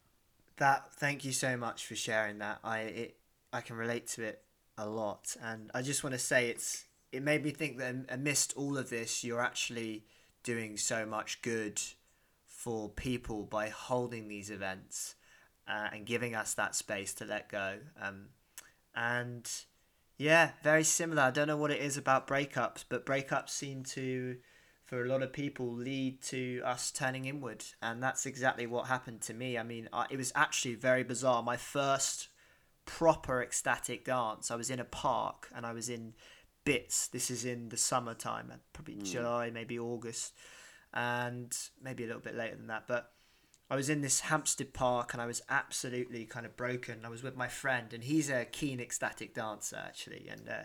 [0.57, 0.93] That.
[0.93, 2.59] Thank you so much for sharing that.
[2.63, 3.17] I it
[3.51, 4.41] I can relate to it
[4.77, 8.53] a lot, and I just want to say it's it made me think that amidst
[8.55, 10.05] all of this, you're actually
[10.43, 11.79] doing so much good
[12.45, 15.15] for people by holding these events
[15.67, 17.77] uh, and giving us that space to let go.
[18.01, 18.29] Um,
[18.95, 19.49] and
[20.23, 21.23] yeah, very similar.
[21.23, 24.38] I don't know what it is about breakups, but breakups seem to,
[24.86, 29.21] for a lot of people lead to us turning inward and that's exactly what happened
[29.21, 32.27] to me i mean I, it was actually very bizarre my first
[32.86, 36.13] proper ecstatic dance i was in a park and i was in
[36.63, 39.03] bits this is in the summertime probably mm.
[39.03, 40.33] july maybe august
[40.93, 43.13] and maybe a little bit later than that but
[43.69, 47.06] I was in this Hampstead Park and I was absolutely kind of broken.
[47.06, 50.63] I was with my friend, and he's a keen ecstatic dancer actually, and uh,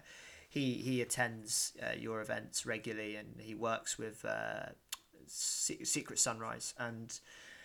[0.49, 4.71] he he attends uh, your events regularly, and he works with uh,
[5.27, 7.19] Secret Sunrise, and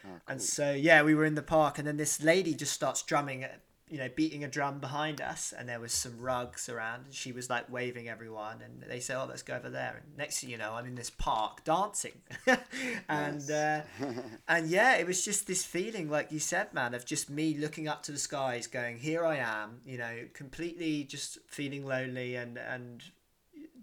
[0.06, 0.22] oh, cool.
[0.28, 3.46] and so yeah, we were in the park, and then this lady just starts drumming
[3.90, 7.32] you know, beating a drum behind us, and there was some rugs around, and she
[7.32, 10.50] was like waving everyone, and they said, "Oh, let's go over there." And next thing
[10.50, 12.22] you know, I'm in this park dancing,
[13.10, 13.82] and uh,
[14.48, 17.88] and yeah, it was just this feeling, like you said, man, of just me looking
[17.88, 22.58] up to the skies, going, "Here I am," you know, completely just feeling lonely and
[22.58, 23.04] and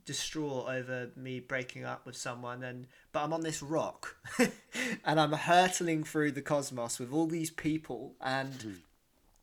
[0.07, 4.17] distraught over me breaking up with someone and but I'm on this rock
[5.05, 8.73] and I'm hurtling through the cosmos with all these people and hmm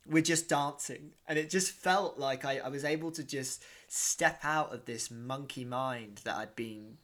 [0.08, 4.40] we're just dancing and it just felt like I, I was able to just step
[4.42, 6.98] out of this monkey mind that i'd been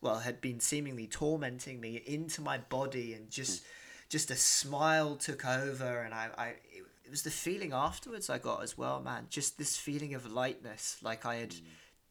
[0.00, 3.64] well had been seemingly tormenting me into my body and just
[4.08, 8.38] just a smile took over and i, I it, it was the feeling afterwards i
[8.38, 11.62] got as well man just this feeling of lightness like i had mm.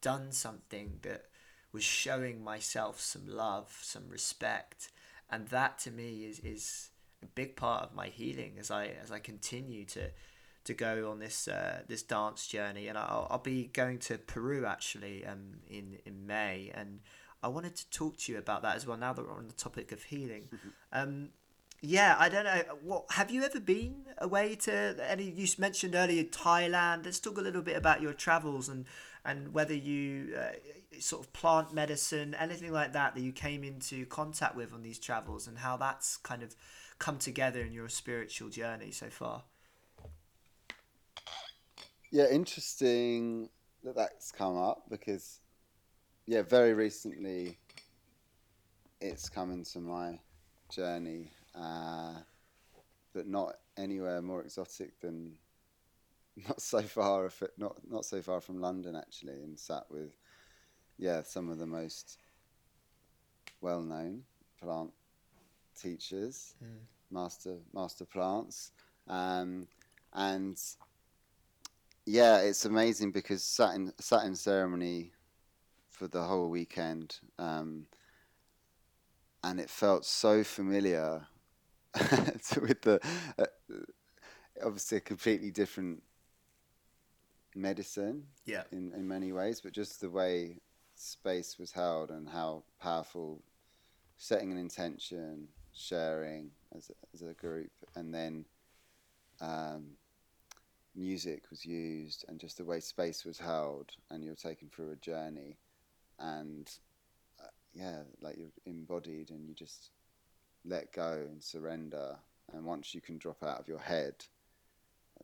[0.01, 1.25] done something that
[1.71, 4.89] was showing myself some love some respect
[5.29, 6.89] and that to me is is
[7.25, 10.11] a big part of my healing as I as I continue to
[10.65, 14.65] to go on this uh, this dance journey, and I'll, I'll be going to Peru
[14.65, 16.99] actually um, in in May, and
[17.43, 18.97] I wanted to talk to you about that as well.
[18.97, 20.69] Now that we're on the topic of healing, mm-hmm.
[20.91, 21.29] um,
[21.81, 22.61] yeah, I don't know.
[22.83, 24.95] What have you ever been away to?
[25.07, 27.05] Any you mentioned earlier Thailand.
[27.05, 28.85] Let's talk a little bit about your travels and
[29.23, 34.05] and whether you uh, sort of plant medicine, anything like that that you came into
[34.05, 36.55] contact with on these travels, and how that's kind of
[36.99, 39.43] come together in your spiritual journey so far?
[42.11, 43.49] Yeah, interesting
[43.83, 45.41] that that's come up because,
[46.25, 47.57] yeah, very recently
[49.01, 50.19] it's come into my
[50.69, 52.13] journey, uh,
[53.13, 55.33] but not anywhere more exotic than
[56.47, 60.15] not so far not not so far from London actually, and sat with
[60.97, 62.17] yeah some of the most
[63.61, 64.23] well known
[64.61, 64.91] plant
[65.75, 66.55] teachers.
[66.63, 68.71] Mm master master plants,
[69.07, 69.67] um,
[70.13, 70.61] and
[72.05, 75.11] yeah, it's amazing because sat in sat in ceremony
[75.89, 77.87] for the whole weekend, um,
[79.43, 81.25] and it felt so familiar
[82.61, 82.99] with the
[83.39, 83.45] uh,
[84.63, 86.01] obviously a completely different
[87.57, 90.57] medicine yeah in, in many ways but just the way
[90.95, 93.41] space was held and how powerful
[94.17, 98.45] setting an intention sharing as a, as a group, and then
[99.41, 99.91] um,
[100.95, 104.95] music was used, and just the way space was held, and you're taken through a
[104.95, 105.57] journey,
[106.19, 106.71] and
[107.41, 109.91] uh, yeah, like you're embodied, and you just
[110.65, 112.15] let go and surrender,
[112.53, 114.15] and once you can drop out of your head,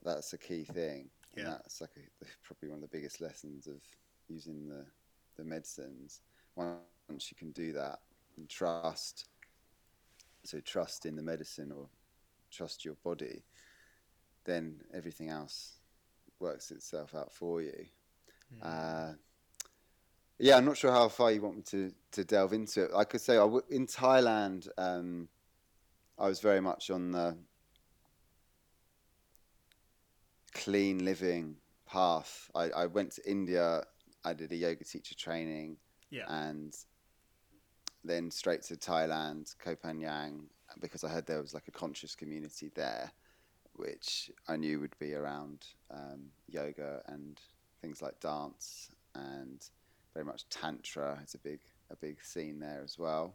[0.04, 1.08] that's a key thing.
[1.36, 1.44] Yeah.
[1.44, 3.80] And that's like a, probably one of the biggest lessons of
[4.28, 4.84] using the
[5.36, 6.20] the medicines.
[6.56, 8.00] Once you can do that
[8.36, 9.28] and trust
[10.44, 11.88] so trust in the medicine or
[12.50, 13.44] trust your body,
[14.44, 15.78] then everything else
[16.40, 17.86] works itself out for you.
[18.54, 18.60] Mm.
[18.62, 19.14] Uh,
[20.38, 22.90] yeah, I'm not sure how far you want me to, to delve into it.
[22.94, 25.28] I could say I w- in Thailand, um,
[26.18, 27.36] I was very much on the
[30.52, 32.50] clean living path.
[32.54, 33.84] I, I went to India.
[34.24, 35.76] I did a yoga teacher training.
[36.10, 36.24] Yeah.
[36.28, 36.74] And
[38.04, 40.44] then straight to Thailand, Koh Phangan,
[40.80, 43.12] because I heard there was like a conscious community there,
[43.74, 47.38] which I knew would be around um, yoga and
[47.80, 49.62] things like dance and
[50.14, 53.34] very much tantra It's a big a big scene there as well,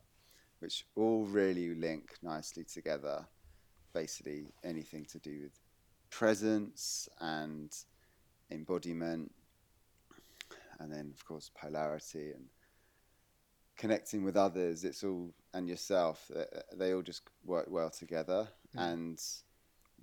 [0.60, 3.26] which all really link nicely together.
[3.94, 5.60] Basically, anything to do with
[6.10, 7.76] presence and
[8.52, 9.32] embodiment,
[10.80, 12.46] and then of course polarity and
[13.78, 16.30] connecting with others, it's all and yourself.
[16.36, 18.48] Uh, uh, they all just work well together.
[18.76, 18.94] Mm.
[18.94, 19.24] And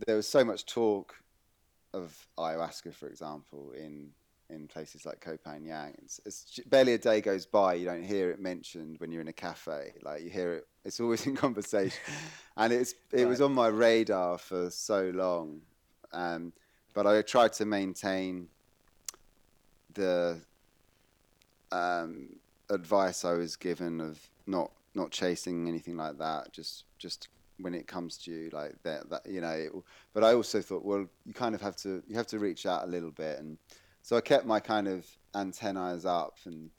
[0.07, 1.15] there was so much talk
[1.93, 4.11] of ayahuasca, for example, in
[4.51, 5.95] in places like Copan Phangan.
[6.05, 9.29] It's, it's, barely a day goes by you don't hear it mentioned when you're in
[9.29, 9.95] a cafe.
[10.03, 11.99] Like you hear it, it's always in conversation,
[12.57, 13.29] and it's it right.
[13.29, 15.61] was on my radar for so long.
[16.13, 16.53] Um,
[16.93, 18.49] but I tried to maintain
[19.95, 20.41] the
[21.73, 22.29] um,
[22.75, 26.53] advice I was given of not not chasing anything like that.
[26.53, 29.51] Just just when it comes to you like that, that you know.
[29.51, 29.73] It,
[30.13, 32.85] but I also thought, well, you kind of have to you have to reach out
[32.85, 33.59] a little bit, and
[34.03, 36.71] so I kept my kind of antennas up, and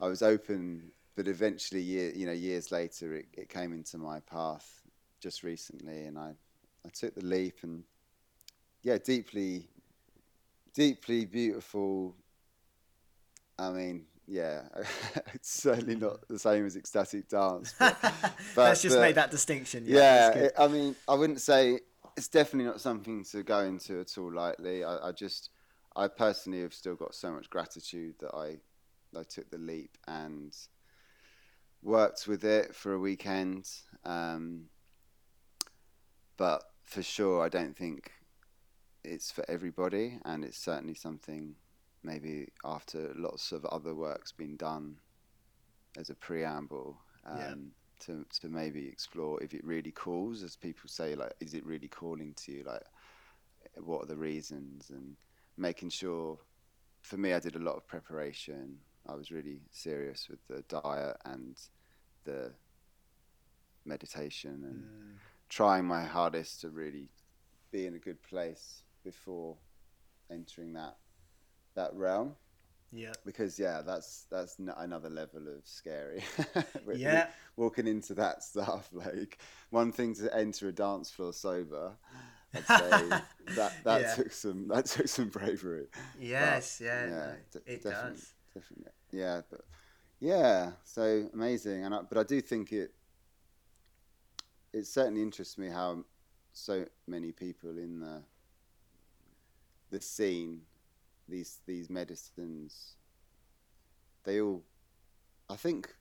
[0.00, 0.92] I was open.
[1.16, 4.82] But eventually, year, you know, years later, it, it came into my path
[5.20, 6.34] just recently, and I
[6.86, 7.82] I took the leap, and
[8.82, 9.68] yeah, deeply,
[10.74, 12.14] deeply beautiful.
[13.58, 14.62] I mean, yeah,
[15.34, 17.74] it's certainly not the same as ecstatic dance.
[17.78, 19.84] But, but Let's just but, make that distinction.
[19.86, 19.98] Yeah,
[20.34, 21.80] yeah it, I mean, I wouldn't say
[22.16, 24.84] it's definitely not something to go into at all lightly.
[24.84, 25.50] I, I, just,
[25.96, 28.58] I personally have still got so much gratitude that I,
[29.18, 30.54] I took the leap and
[31.82, 33.66] worked with it for a weekend.
[34.04, 34.64] Um,
[36.36, 38.12] but for sure, I don't think
[39.04, 41.54] it's for everybody, and it's certainly something
[42.02, 44.96] maybe after lots of other work's been done
[45.96, 46.96] as a preamble
[47.26, 47.54] um, yeah.
[48.00, 51.88] to to maybe explore if it really calls, as people say, like is it really
[51.88, 52.64] calling to you?
[52.64, 52.84] Like
[53.76, 55.16] what are the reasons and
[55.56, 56.38] making sure.
[57.02, 58.78] For me, I did a lot of preparation.
[59.06, 61.56] I was really serious with the diet and
[62.24, 62.52] the
[63.84, 65.18] meditation and mm.
[65.48, 67.08] trying my hardest to really
[67.70, 69.56] be in a good place before
[70.30, 70.96] entering that
[71.78, 72.34] that realm.
[72.92, 73.12] Yeah.
[73.24, 76.24] Because yeah, that's that's n- another level of scary.
[76.94, 77.26] yeah.
[77.56, 79.38] Walking into that stuff, like
[79.70, 81.92] one thing to enter a dance floor sober.
[82.54, 83.08] I'd say
[83.56, 84.14] that that yeah.
[84.14, 85.86] took some that took some bravery.
[86.18, 88.32] Yes, but, yeah, yeah, d- it definitely, does.
[88.54, 89.60] Definitely, yeah, but
[90.20, 92.94] yeah, so amazing, and I, but I do think it
[94.72, 96.04] it certainly interests me how
[96.54, 98.22] so many people in the
[99.90, 100.62] the scene
[101.28, 102.96] these these medicines
[104.24, 104.62] they all
[105.48, 105.94] I think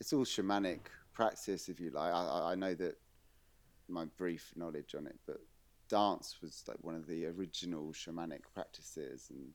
[0.00, 0.80] it's all shamanic
[1.12, 2.12] practice if you like.
[2.12, 2.96] I, I know that
[3.88, 5.38] my brief knowledge on it but
[5.88, 9.30] dance was like one of the original shamanic practices.
[9.30, 9.52] And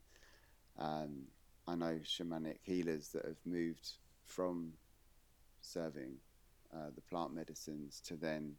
[0.80, 1.24] um,
[1.68, 3.90] I know shamanic healers that have moved
[4.26, 4.74] from
[5.62, 6.14] serving
[6.74, 8.54] uh, the plant medicines to then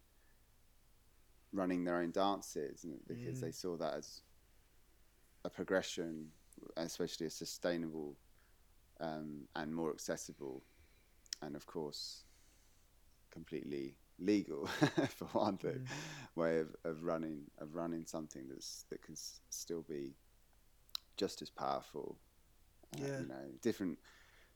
[1.52, 2.84] running their own dances.
[3.06, 3.40] Because mm.
[3.40, 4.20] they saw that as
[5.44, 6.28] a progression,
[6.76, 8.16] especially a sustainable
[9.00, 10.62] um, and more accessible,
[11.40, 12.24] and of course,
[13.30, 14.66] completely legal
[15.16, 16.36] for one thing, mm.
[16.36, 20.14] way of, of running of running something that's that can s- still be
[21.16, 22.18] just as powerful.
[22.96, 23.20] Uh, yeah.
[23.20, 23.98] you know, different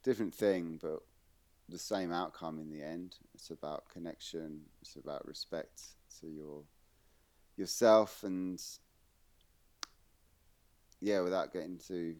[0.04, 1.00] different thing, but
[1.68, 3.16] the same outcome in the end.
[3.34, 4.62] It's about connection.
[4.80, 5.82] It's about respect
[6.20, 6.62] to your
[7.56, 8.62] yourself and
[11.00, 12.14] yeah, without getting to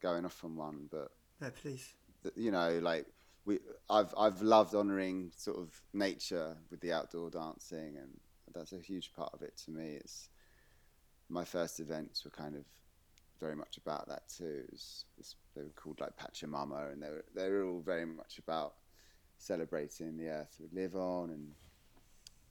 [0.00, 1.10] going off on one, but
[1.40, 1.94] no, please.
[2.36, 3.06] You know, like
[3.44, 3.58] we,
[3.88, 8.10] I've I've loved honouring sort of nature with the outdoor dancing, and
[8.54, 9.94] that's a huge part of it to me.
[9.94, 10.28] It's
[11.28, 12.64] my first events were kind of
[13.40, 14.62] very much about that too.
[14.64, 15.04] It was,
[15.56, 18.74] they were called like Pachamama, and they were they were all very much about
[19.38, 21.52] celebrating the earth we live on, and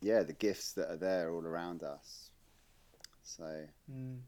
[0.02, 2.32] yeah, the gifts that are there all around us.
[3.24, 3.68] So.
[3.92, 4.20] Mm.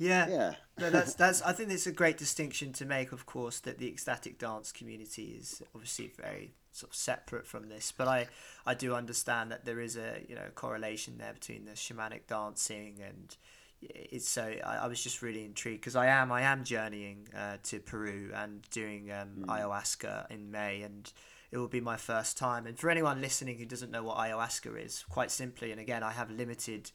[0.00, 0.54] Yeah, yeah.
[0.78, 1.42] no, that's that's.
[1.42, 3.12] I think it's a great distinction to make.
[3.12, 7.92] Of course, that the ecstatic dance community is obviously very sort of separate from this,
[7.92, 8.26] but I
[8.64, 13.00] I do understand that there is a you know correlation there between the shamanic dancing
[13.06, 13.36] and
[13.82, 17.58] it's so I, I was just really intrigued because I am I am journeying uh,
[17.64, 19.46] to Peru and doing um, mm.
[19.46, 21.12] ayahuasca in May and
[21.50, 24.82] it will be my first time and for anyone listening who doesn't know what ayahuasca
[24.84, 26.90] is quite simply and again I have limited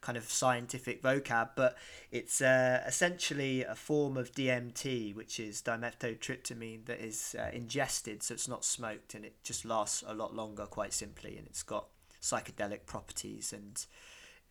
[0.00, 1.76] kind of scientific vocab, but
[2.10, 8.34] it's uh, essentially a form of DMT, which is dimethyltryptamine that is uh, ingested, so
[8.34, 11.86] it's not smoked, and it just lasts a lot longer, quite simply, and it's got
[12.22, 13.52] psychedelic properties.
[13.52, 13.84] And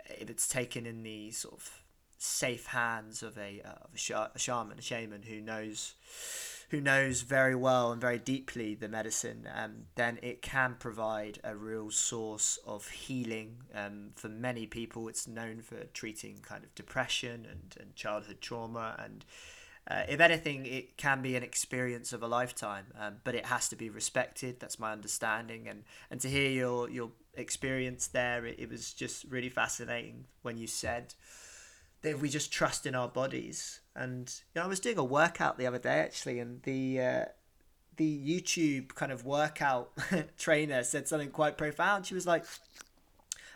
[0.10, 1.82] if it's taken in the sort of
[2.18, 5.96] safe hands of a, uh, of a, sh- a shaman, a shaman who knows
[6.70, 11.56] who knows very well and very deeply the medicine, um, then it can provide a
[11.56, 13.58] real source of healing.
[13.74, 18.96] Um, for many people, it's known for treating kind of depression and, and childhood trauma.
[19.04, 19.26] And
[19.90, 23.68] uh, if anything, it can be an experience of a lifetime, um, but it has
[23.70, 24.60] to be respected.
[24.60, 25.68] That's my understanding.
[25.68, 30.58] And, and to hear your, your experience there, it, it was just really fascinating when
[30.58, 31.16] you said
[32.02, 33.82] that we just trust in our bodies.
[34.00, 37.26] And you know, I was doing a workout the other day actually, and the uh,
[37.98, 39.92] the YouTube kind of workout
[40.38, 42.06] trainer said something quite profound.
[42.06, 42.46] She was like,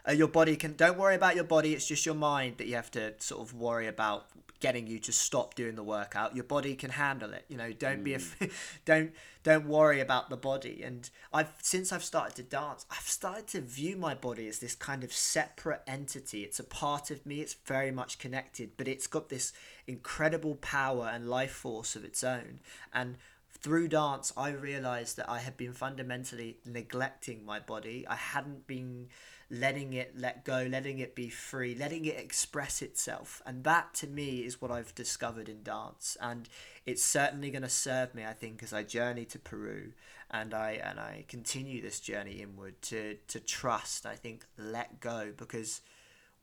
[0.08, 2.76] uh, your body can don't worry about your body it's just your mind that you
[2.76, 4.28] have to sort of worry about
[4.60, 8.00] getting you to stop doing the workout your body can handle it you know don't
[8.00, 8.04] mm.
[8.04, 8.20] be a
[8.86, 9.12] don't
[9.44, 13.62] don't worry about the body and i've since i've started to dance i've started to
[13.62, 17.56] view my body as this kind of separate entity it's a part of me it's
[17.66, 19.54] very much connected but it's got this
[19.88, 22.60] incredible power and life force of its own
[22.94, 23.18] and
[23.64, 28.06] through dance, I realized that I had been fundamentally neglecting my body.
[28.06, 29.08] I hadn't been
[29.50, 33.42] letting it let go, letting it be free, letting it express itself.
[33.46, 36.18] And that to me is what I've discovered in dance.
[36.20, 36.50] And
[36.86, 39.94] it's certainly going to serve me, I think, as I journey to Peru
[40.30, 45.32] and I and I continue this journey inward to to trust, I think, let go
[45.38, 45.82] because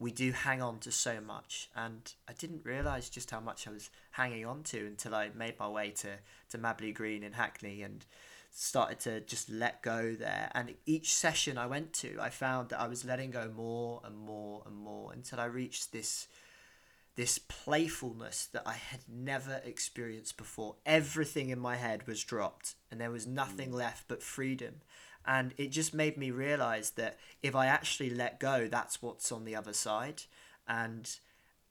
[0.00, 3.70] we do hang on to so much and i didn't realize just how much i
[3.70, 6.08] was hanging on to until i made my way to,
[6.48, 8.04] to mabley green in hackney and
[8.50, 10.50] started to just let go there.
[10.54, 14.16] And each session I went to, I found that I was letting go more and
[14.16, 16.28] more and more until I reached this
[17.16, 20.76] this playfulness that I had never experienced before.
[20.86, 23.74] Everything in my head was dropped and there was nothing mm.
[23.74, 24.76] left but freedom.
[25.26, 29.44] And it just made me realize that if I actually let go, that's what's on
[29.44, 30.22] the other side.
[30.66, 31.10] And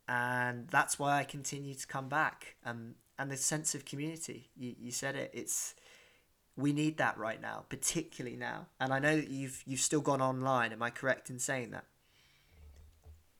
[0.07, 2.55] and that's why I continue to come back.
[2.65, 4.49] Um, and the sense of community.
[4.57, 5.29] You, you said it.
[5.33, 5.75] It's
[6.55, 8.67] we need that right now, particularly now.
[8.79, 10.71] And I know that you've you've still gone online.
[10.71, 11.85] Am I correct in saying that?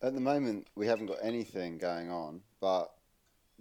[0.02, 2.92] At the moment, we haven't got anything going on, but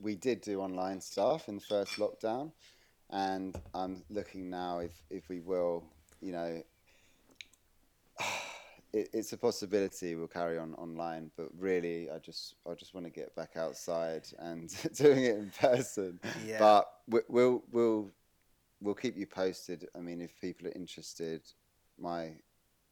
[0.01, 2.53] we did do online stuff in the first lockdown,
[3.11, 5.85] and I'm looking now if if we will,
[6.21, 6.63] you know.
[8.91, 13.05] It, it's a possibility we'll carry on online, but really, I just I just want
[13.05, 16.19] to get back outside and doing it in person.
[16.47, 16.59] Yeah.
[16.59, 18.11] But we, we'll we'll
[18.81, 19.87] we'll keep you posted.
[19.95, 21.43] I mean, if people are interested,
[21.99, 22.31] my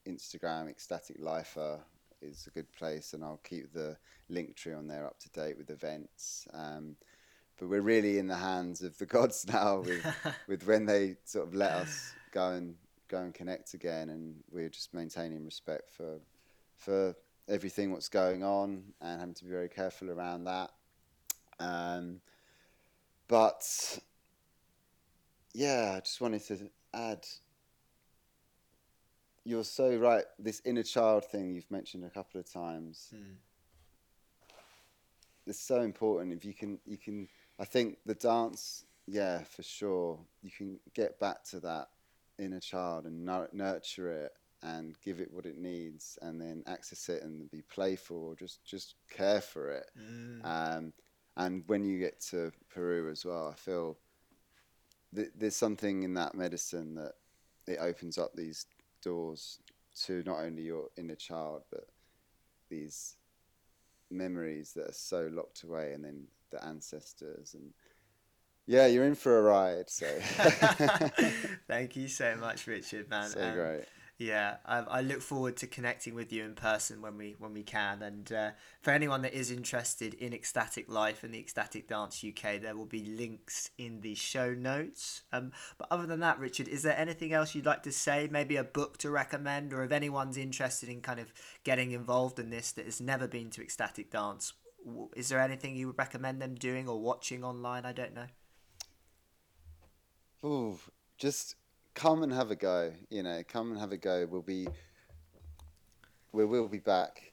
[0.07, 1.81] Instagram, Ecstatic Lifer,
[2.21, 3.97] is a good place, and I'll keep the
[4.31, 6.47] Linktree on there up to date with events.
[6.53, 6.97] Um,
[7.59, 10.05] but we're really in the hands of the gods now, with
[10.49, 12.75] with when they sort of let us go and
[13.09, 16.19] go and connect again, and we're just maintaining respect for
[16.77, 17.15] for
[17.49, 20.71] everything what's going on and having to be very careful around that.
[21.59, 22.21] Um,
[23.29, 23.99] but
[25.55, 27.27] yeah, I just wanted to add.
[29.45, 30.25] You're so right.
[30.39, 33.13] This inner child thing you've mentioned a couple of times.
[33.15, 33.37] Mm.
[35.47, 36.33] It's so important.
[36.33, 37.29] If you can, you can.
[37.59, 40.19] I think the dance, yeah, for sure.
[40.43, 41.89] You can get back to that
[42.39, 44.33] inner child and nurture it
[44.63, 48.65] and give it what it needs, and then access it and be playful or just
[48.65, 49.91] just care for it.
[49.99, 50.45] Mm.
[50.45, 50.93] Um,
[51.37, 53.99] and when you get to Peru as well, I feel
[55.15, 57.13] th- there's something in that medicine that
[57.67, 58.67] it opens up these
[59.03, 59.59] doors
[60.05, 61.87] to not only your inner child but
[62.69, 63.17] these
[64.11, 67.73] memories that are so locked away and then the ancestors and
[68.67, 70.07] yeah you're in for a ride so
[71.69, 73.85] thank you so much richard man so um, great
[74.19, 77.63] yeah, I, I look forward to connecting with you in person when we when we
[77.63, 78.03] can.
[78.03, 78.51] And uh,
[78.81, 82.87] for anyone that is interested in ecstatic life and the ecstatic dance UK, there will
[82.87, 85.23] be links in the show notes.
[85.33, 88.27] Um, but other than that, Richard, is there anything else you'd like to say?
[88.31, 91.31] Maybe a book to recommend, or if anyone's interested in kind of
[91.63, 94.55] getting involved in this that has never been to ecstatic dance,
[95.15, 97.85] is there anything you would recommend them doing or watching online?
[97.85, 98.29] I don't know.
[100.43, 100.79] Oh,
[101.19, 101.57] just
[101.95, 102.93] come and have a go.
[103.09, 104.27] You know, come and have a go.
[104.31, 104.69] We'll be
[106.33, 107.33] we will be back.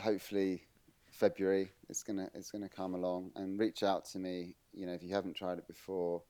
[0.00, 0.62] Hopefully,
[1.10, 1.72] February.
[1.88, 4.54] It's gonna it's gonna come along and reach out to me.
[4.74, 6.22] You know, if you haven't tried it before,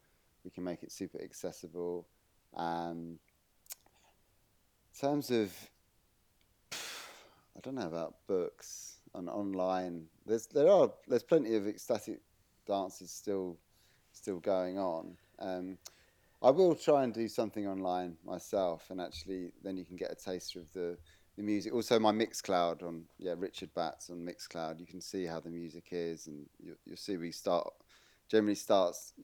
[0.44, 2.06] we can make it super accessible.
[2.56, 3.18] Um,
[4.94, 5.52] in terms of,
[6.72, 10.06] I don't know about books and online.
[10.24, 12.20] There's there are there's plenty of ecstatic
[12.66, 13.58] dances still
[14.18, 15.16] still going on.
[15.38, 15.78] Um,
[16.42, 20.14] I will try and do something online myself, and actually, then you can get a
[20.14, 20.96] taster of the,
[21.36, 21.72] the music.
[21.72, 24.78] Also, my Mixcloud on yeah Richard Batts on Mixcloud.
[24.78, 27.72] You can see how the music is, and you, you'll see we start
[28.30, 29.14] generally starts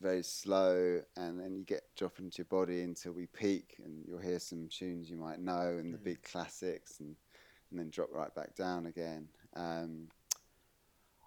[0.00, 4.18] very slow, and then you get drop into your body until we peak, and you'll
[4.18, 6.04] hear some tunes you might know and the mm-hmm.
[6.04, 7.14] big classics, and
[7.70, 9.28] and then drop right back down again.
[9.54, 10.08] Um,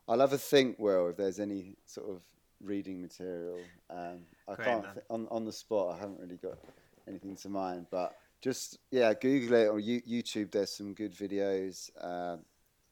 [0.08, 2.22] I'll have a think, Will, if there's any sort of
[2.62, 3.60] reading material.
[3.90, 5.96] Um, I Great, can't th- on on the spot.
[5.96, 6.58] I haven't really got
[7.08, 10.52] anything to mind, but just yeah, Google it or U- YouTube.
[10.52, 11.90] There's some good videos.
[12.00, 12.38] Uh,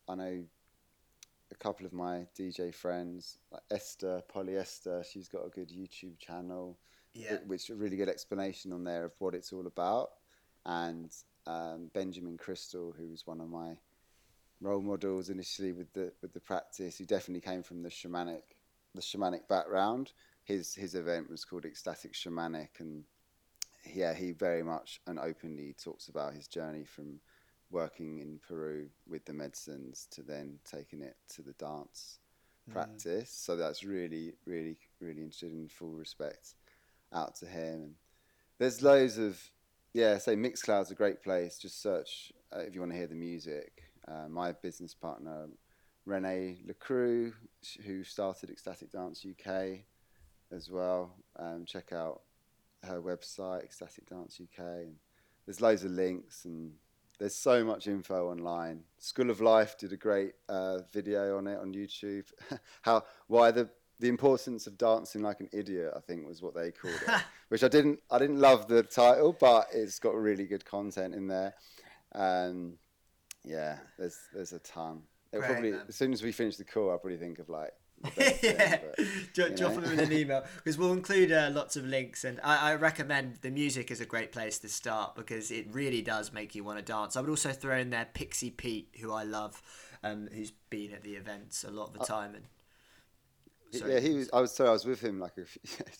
[0.08, 0.44] I know
[1.52, 5.06] a couple of my DJ friends, like Esther Polyester.
[5.06, 6.78] She's got a good YouTube channel,
[7.14, 7.38] yeah.
[7.46, 10.12] which a really good explanation on there of what it's all about.
[10.66, 11.12] And
[11.46, 13.78] um, Benjamin Crystal, who was one of my
[14.62, 16.98] role models initially with the with the practice.
[16.98, 18.55] who definitely came from the shamanic
[18.96, 20.12] the shamanic background.
[20.44, 23.04] His his event was called Ecstatic Shamanic, and
[23.94, 27.20] yeah, he very much and openly talks about his journey from
[27.72, 32.20] working in Peru with the medicines to then taking it to the dance
[32.70, 32.74] mm.
[32.74, 33.32] practice.
[33.32, 35.54] So that's really, really, really interesting.
[35.54, 36.56] In full respect
[37.14, 37.74] out to him.
[37.74, 37.96] And
[38.60, 39.40] there's loads of
[39.94, 40.18] yeah.
[40.18, 41.58] Say Mixcloud's a great place.
[41.58, 43.84] Just search uh, if you want to hear the music.
[44.08, 45.48] Uh, my business partner
[46.06, 47.32] Renee Lacroix,
[47.86, 49.80] who started Ecstatic Dance UK
[50.52, 51.16] as well.
[51.38, 52.22] Um, check out
[52.84, 54.60] her website, Ecstatic Dance UK.
[54.60, 54.96] And
[55.46, 56.74] there's loads of links and
[57.20, 58.82] there's so much info online.
[58.98, 62.26] School of Life did a great uh, video on it on YouTube.
[62.82, 66.72] How why the the importance of dancing like an idiot, I think, was what they
[66.72, 67.22] called it.
[67.50, 71.28] which I didn't I didn't love the title, but it's got really good content in
[71.28, 71.54] there.
[72.14, 72.74] Um,
[73.44, 75.04] yeah, there's there's a ton.
[75.40, 75.82] Great, probably man.
[75.88, 77.74] as soon as we finish the call, I'll probably think of like
[78.44, 78.78] yeah,
[79.36, 82.72] but, drop, them in an email because we'll include uh, lots of links, and I,
[82.72, 86.54] I, recommend the music is a great place to start because it really does make
[86.54, 87.16] you want to dance.
[87.16, 89.62] I would also throw in there Pixie Pete, who I love,
[90.04, 92.44] um, who's been at the events a lot of the uh, time, and
[93.72, 93.94] Sorry.
[93.94, 94.30] Yeah, he was.
[94.32, 94.70] I was sorry.
[94.70, 95.46] I was with him like a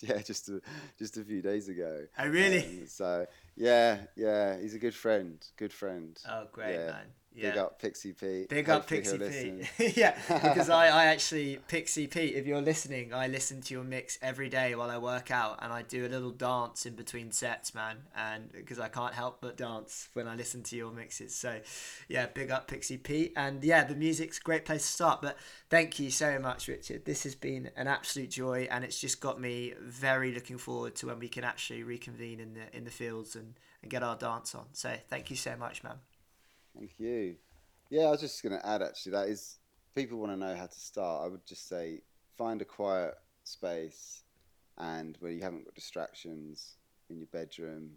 [0.00, 0.60] yeah, just a
[0.98, 2.06] just a few days ago.
[2.18, 2.64] Oh, really?
[2.64, 3.26] Um, so
[3.56, 5.44] yeah, yeah, he's a good friend.
[5.56, 6.18] Good friend.
[6.28, 6.86] Oh, great yeah.
[6.86, 7.06] man.
[7.36, 7.50] Yeah.
[7.50, 8.48] Big up Pixie Pete.
[8.48, 9.96] Big up Pixie Pete.
[9.96, 14.18] yeah, because I, I actually, Pixie Pete, if you're listening, I listen to your mix
[14.22, 17.74] every day while I work out and I do a little dance in between sets,
[17.74, 17.98] man.
[18.16, 21.34] And because I can't help but dance when I listen to your mixes.
[21.34, 21.60] So,
[22.08, 23.34] yeah, big up Pixie Pete.
[23.36, 25.20] And yeah, the music's a great place to start.
[25.20, 25.36] But
[25.68, 27.04] thank you so much, Richard.
[27.04, 31.08] This has been an absolute joy and it's just got me very looking forward to
[31.08, 34.54] when we can actually reconvene in the, in the fields and, and get our dance
[34.54, 34.64] on.
[34.72, 35.96] So, thank you so much, man.
[36.76, 37.36] Thank you.
[37.90, 39.58] Yeah, I was just going to add actually that is
[39.94, 41.24] people want to know how to start.
[41.24, 42.00] I would just say
[42.36, 43.14] find a quiet
[43.44, 44.22] space
[44.78, 46.76] and where you haven't got distractions
[47.08, 47.92] in your bedroom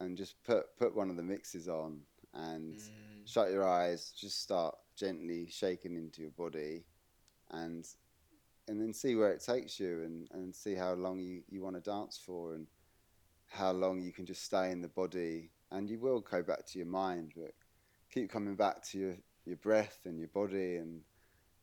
[0.00, 2.00] and just put put one of the mixes on
[2.34, 2.90] and mm.
[3.26, 6.84] shut your eyes, just start gently shaking into your body
[7.50, 7.86] and
[8.68, 11.74] and then see where it takes you and, and see how long you, you want
[11.74, 12.68] to dance for and
[13.48, 16.78] how long you can just stay in the body and you will go back to
[16.78, 17.52] your mind but
[18.12, 19.14] keep coming back to your,
[19.46, 21.00] your breath and your body and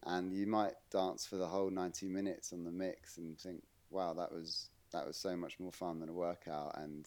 [0.05, 4.13] and you might dance for the whole 90 minutes on the mix and think wow
[4.13, 7.05] that was that was so much more fun than a workout and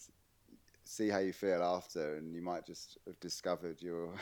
[0.85, 4.13] see how you feel after and you might just have discovered your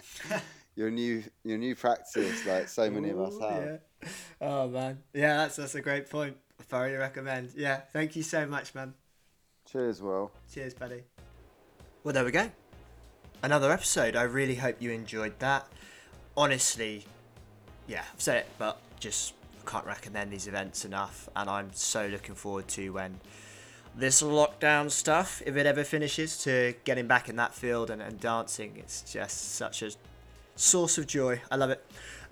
[0.76, 3.80] your new your new practice like so many Ooh, of us have.
[4.02, 4.08] yeah.
[4.40, 4.98] oh man.
[5.12, 6.36] Yeah that's that's a great point.
[6.60, 7.50] I thoroughly recommend.
[7.56, 8.94] Yeah thank you so much man.
[9.70, 10.30] Cheers will.
[10.52, 11.02] Cheers buddy.
[12.04, 12.50] Well there we go
[13.44, 14.16] another episode.
[14.16, 15.68] I really hope you enjoyed that.
[16.34, 17.04] Honestly,
[17.86, 19.34] yeah, I've said it, but just
[19.66, 21.28] can't recommend these events enough.
[21.36, 23.20] And I'm so looking forward to when
[23.94, 28.18] this lockdown stuff, if it ever finishes, to getting back in that field and, and
[28.18, 28.72] dancing.
[28.76, 29.90] It's just such a
[30.56, 31.42] source of joy.
[31.50, 31.84] I love it.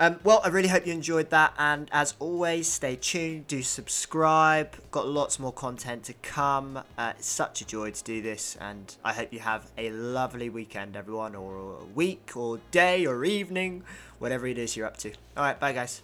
[0.03, 1.55] Um, well, I really hope you enjoyed that.
[1.59, 4.75] And as always, stay tuned, do subscribe.
[4.91, 6.81] Got lots more content to come.
[6.99, 8.57] Uh, it's such a joy to do this.
[8.61, 13.25] And I hope you have a lovely weekend, everyone, or a week, or day, or
[13.25, 13.85] evening,
[14.19, 15.11] whatever it is you're up to.
[15.37, 16.03] All right, bye, guys.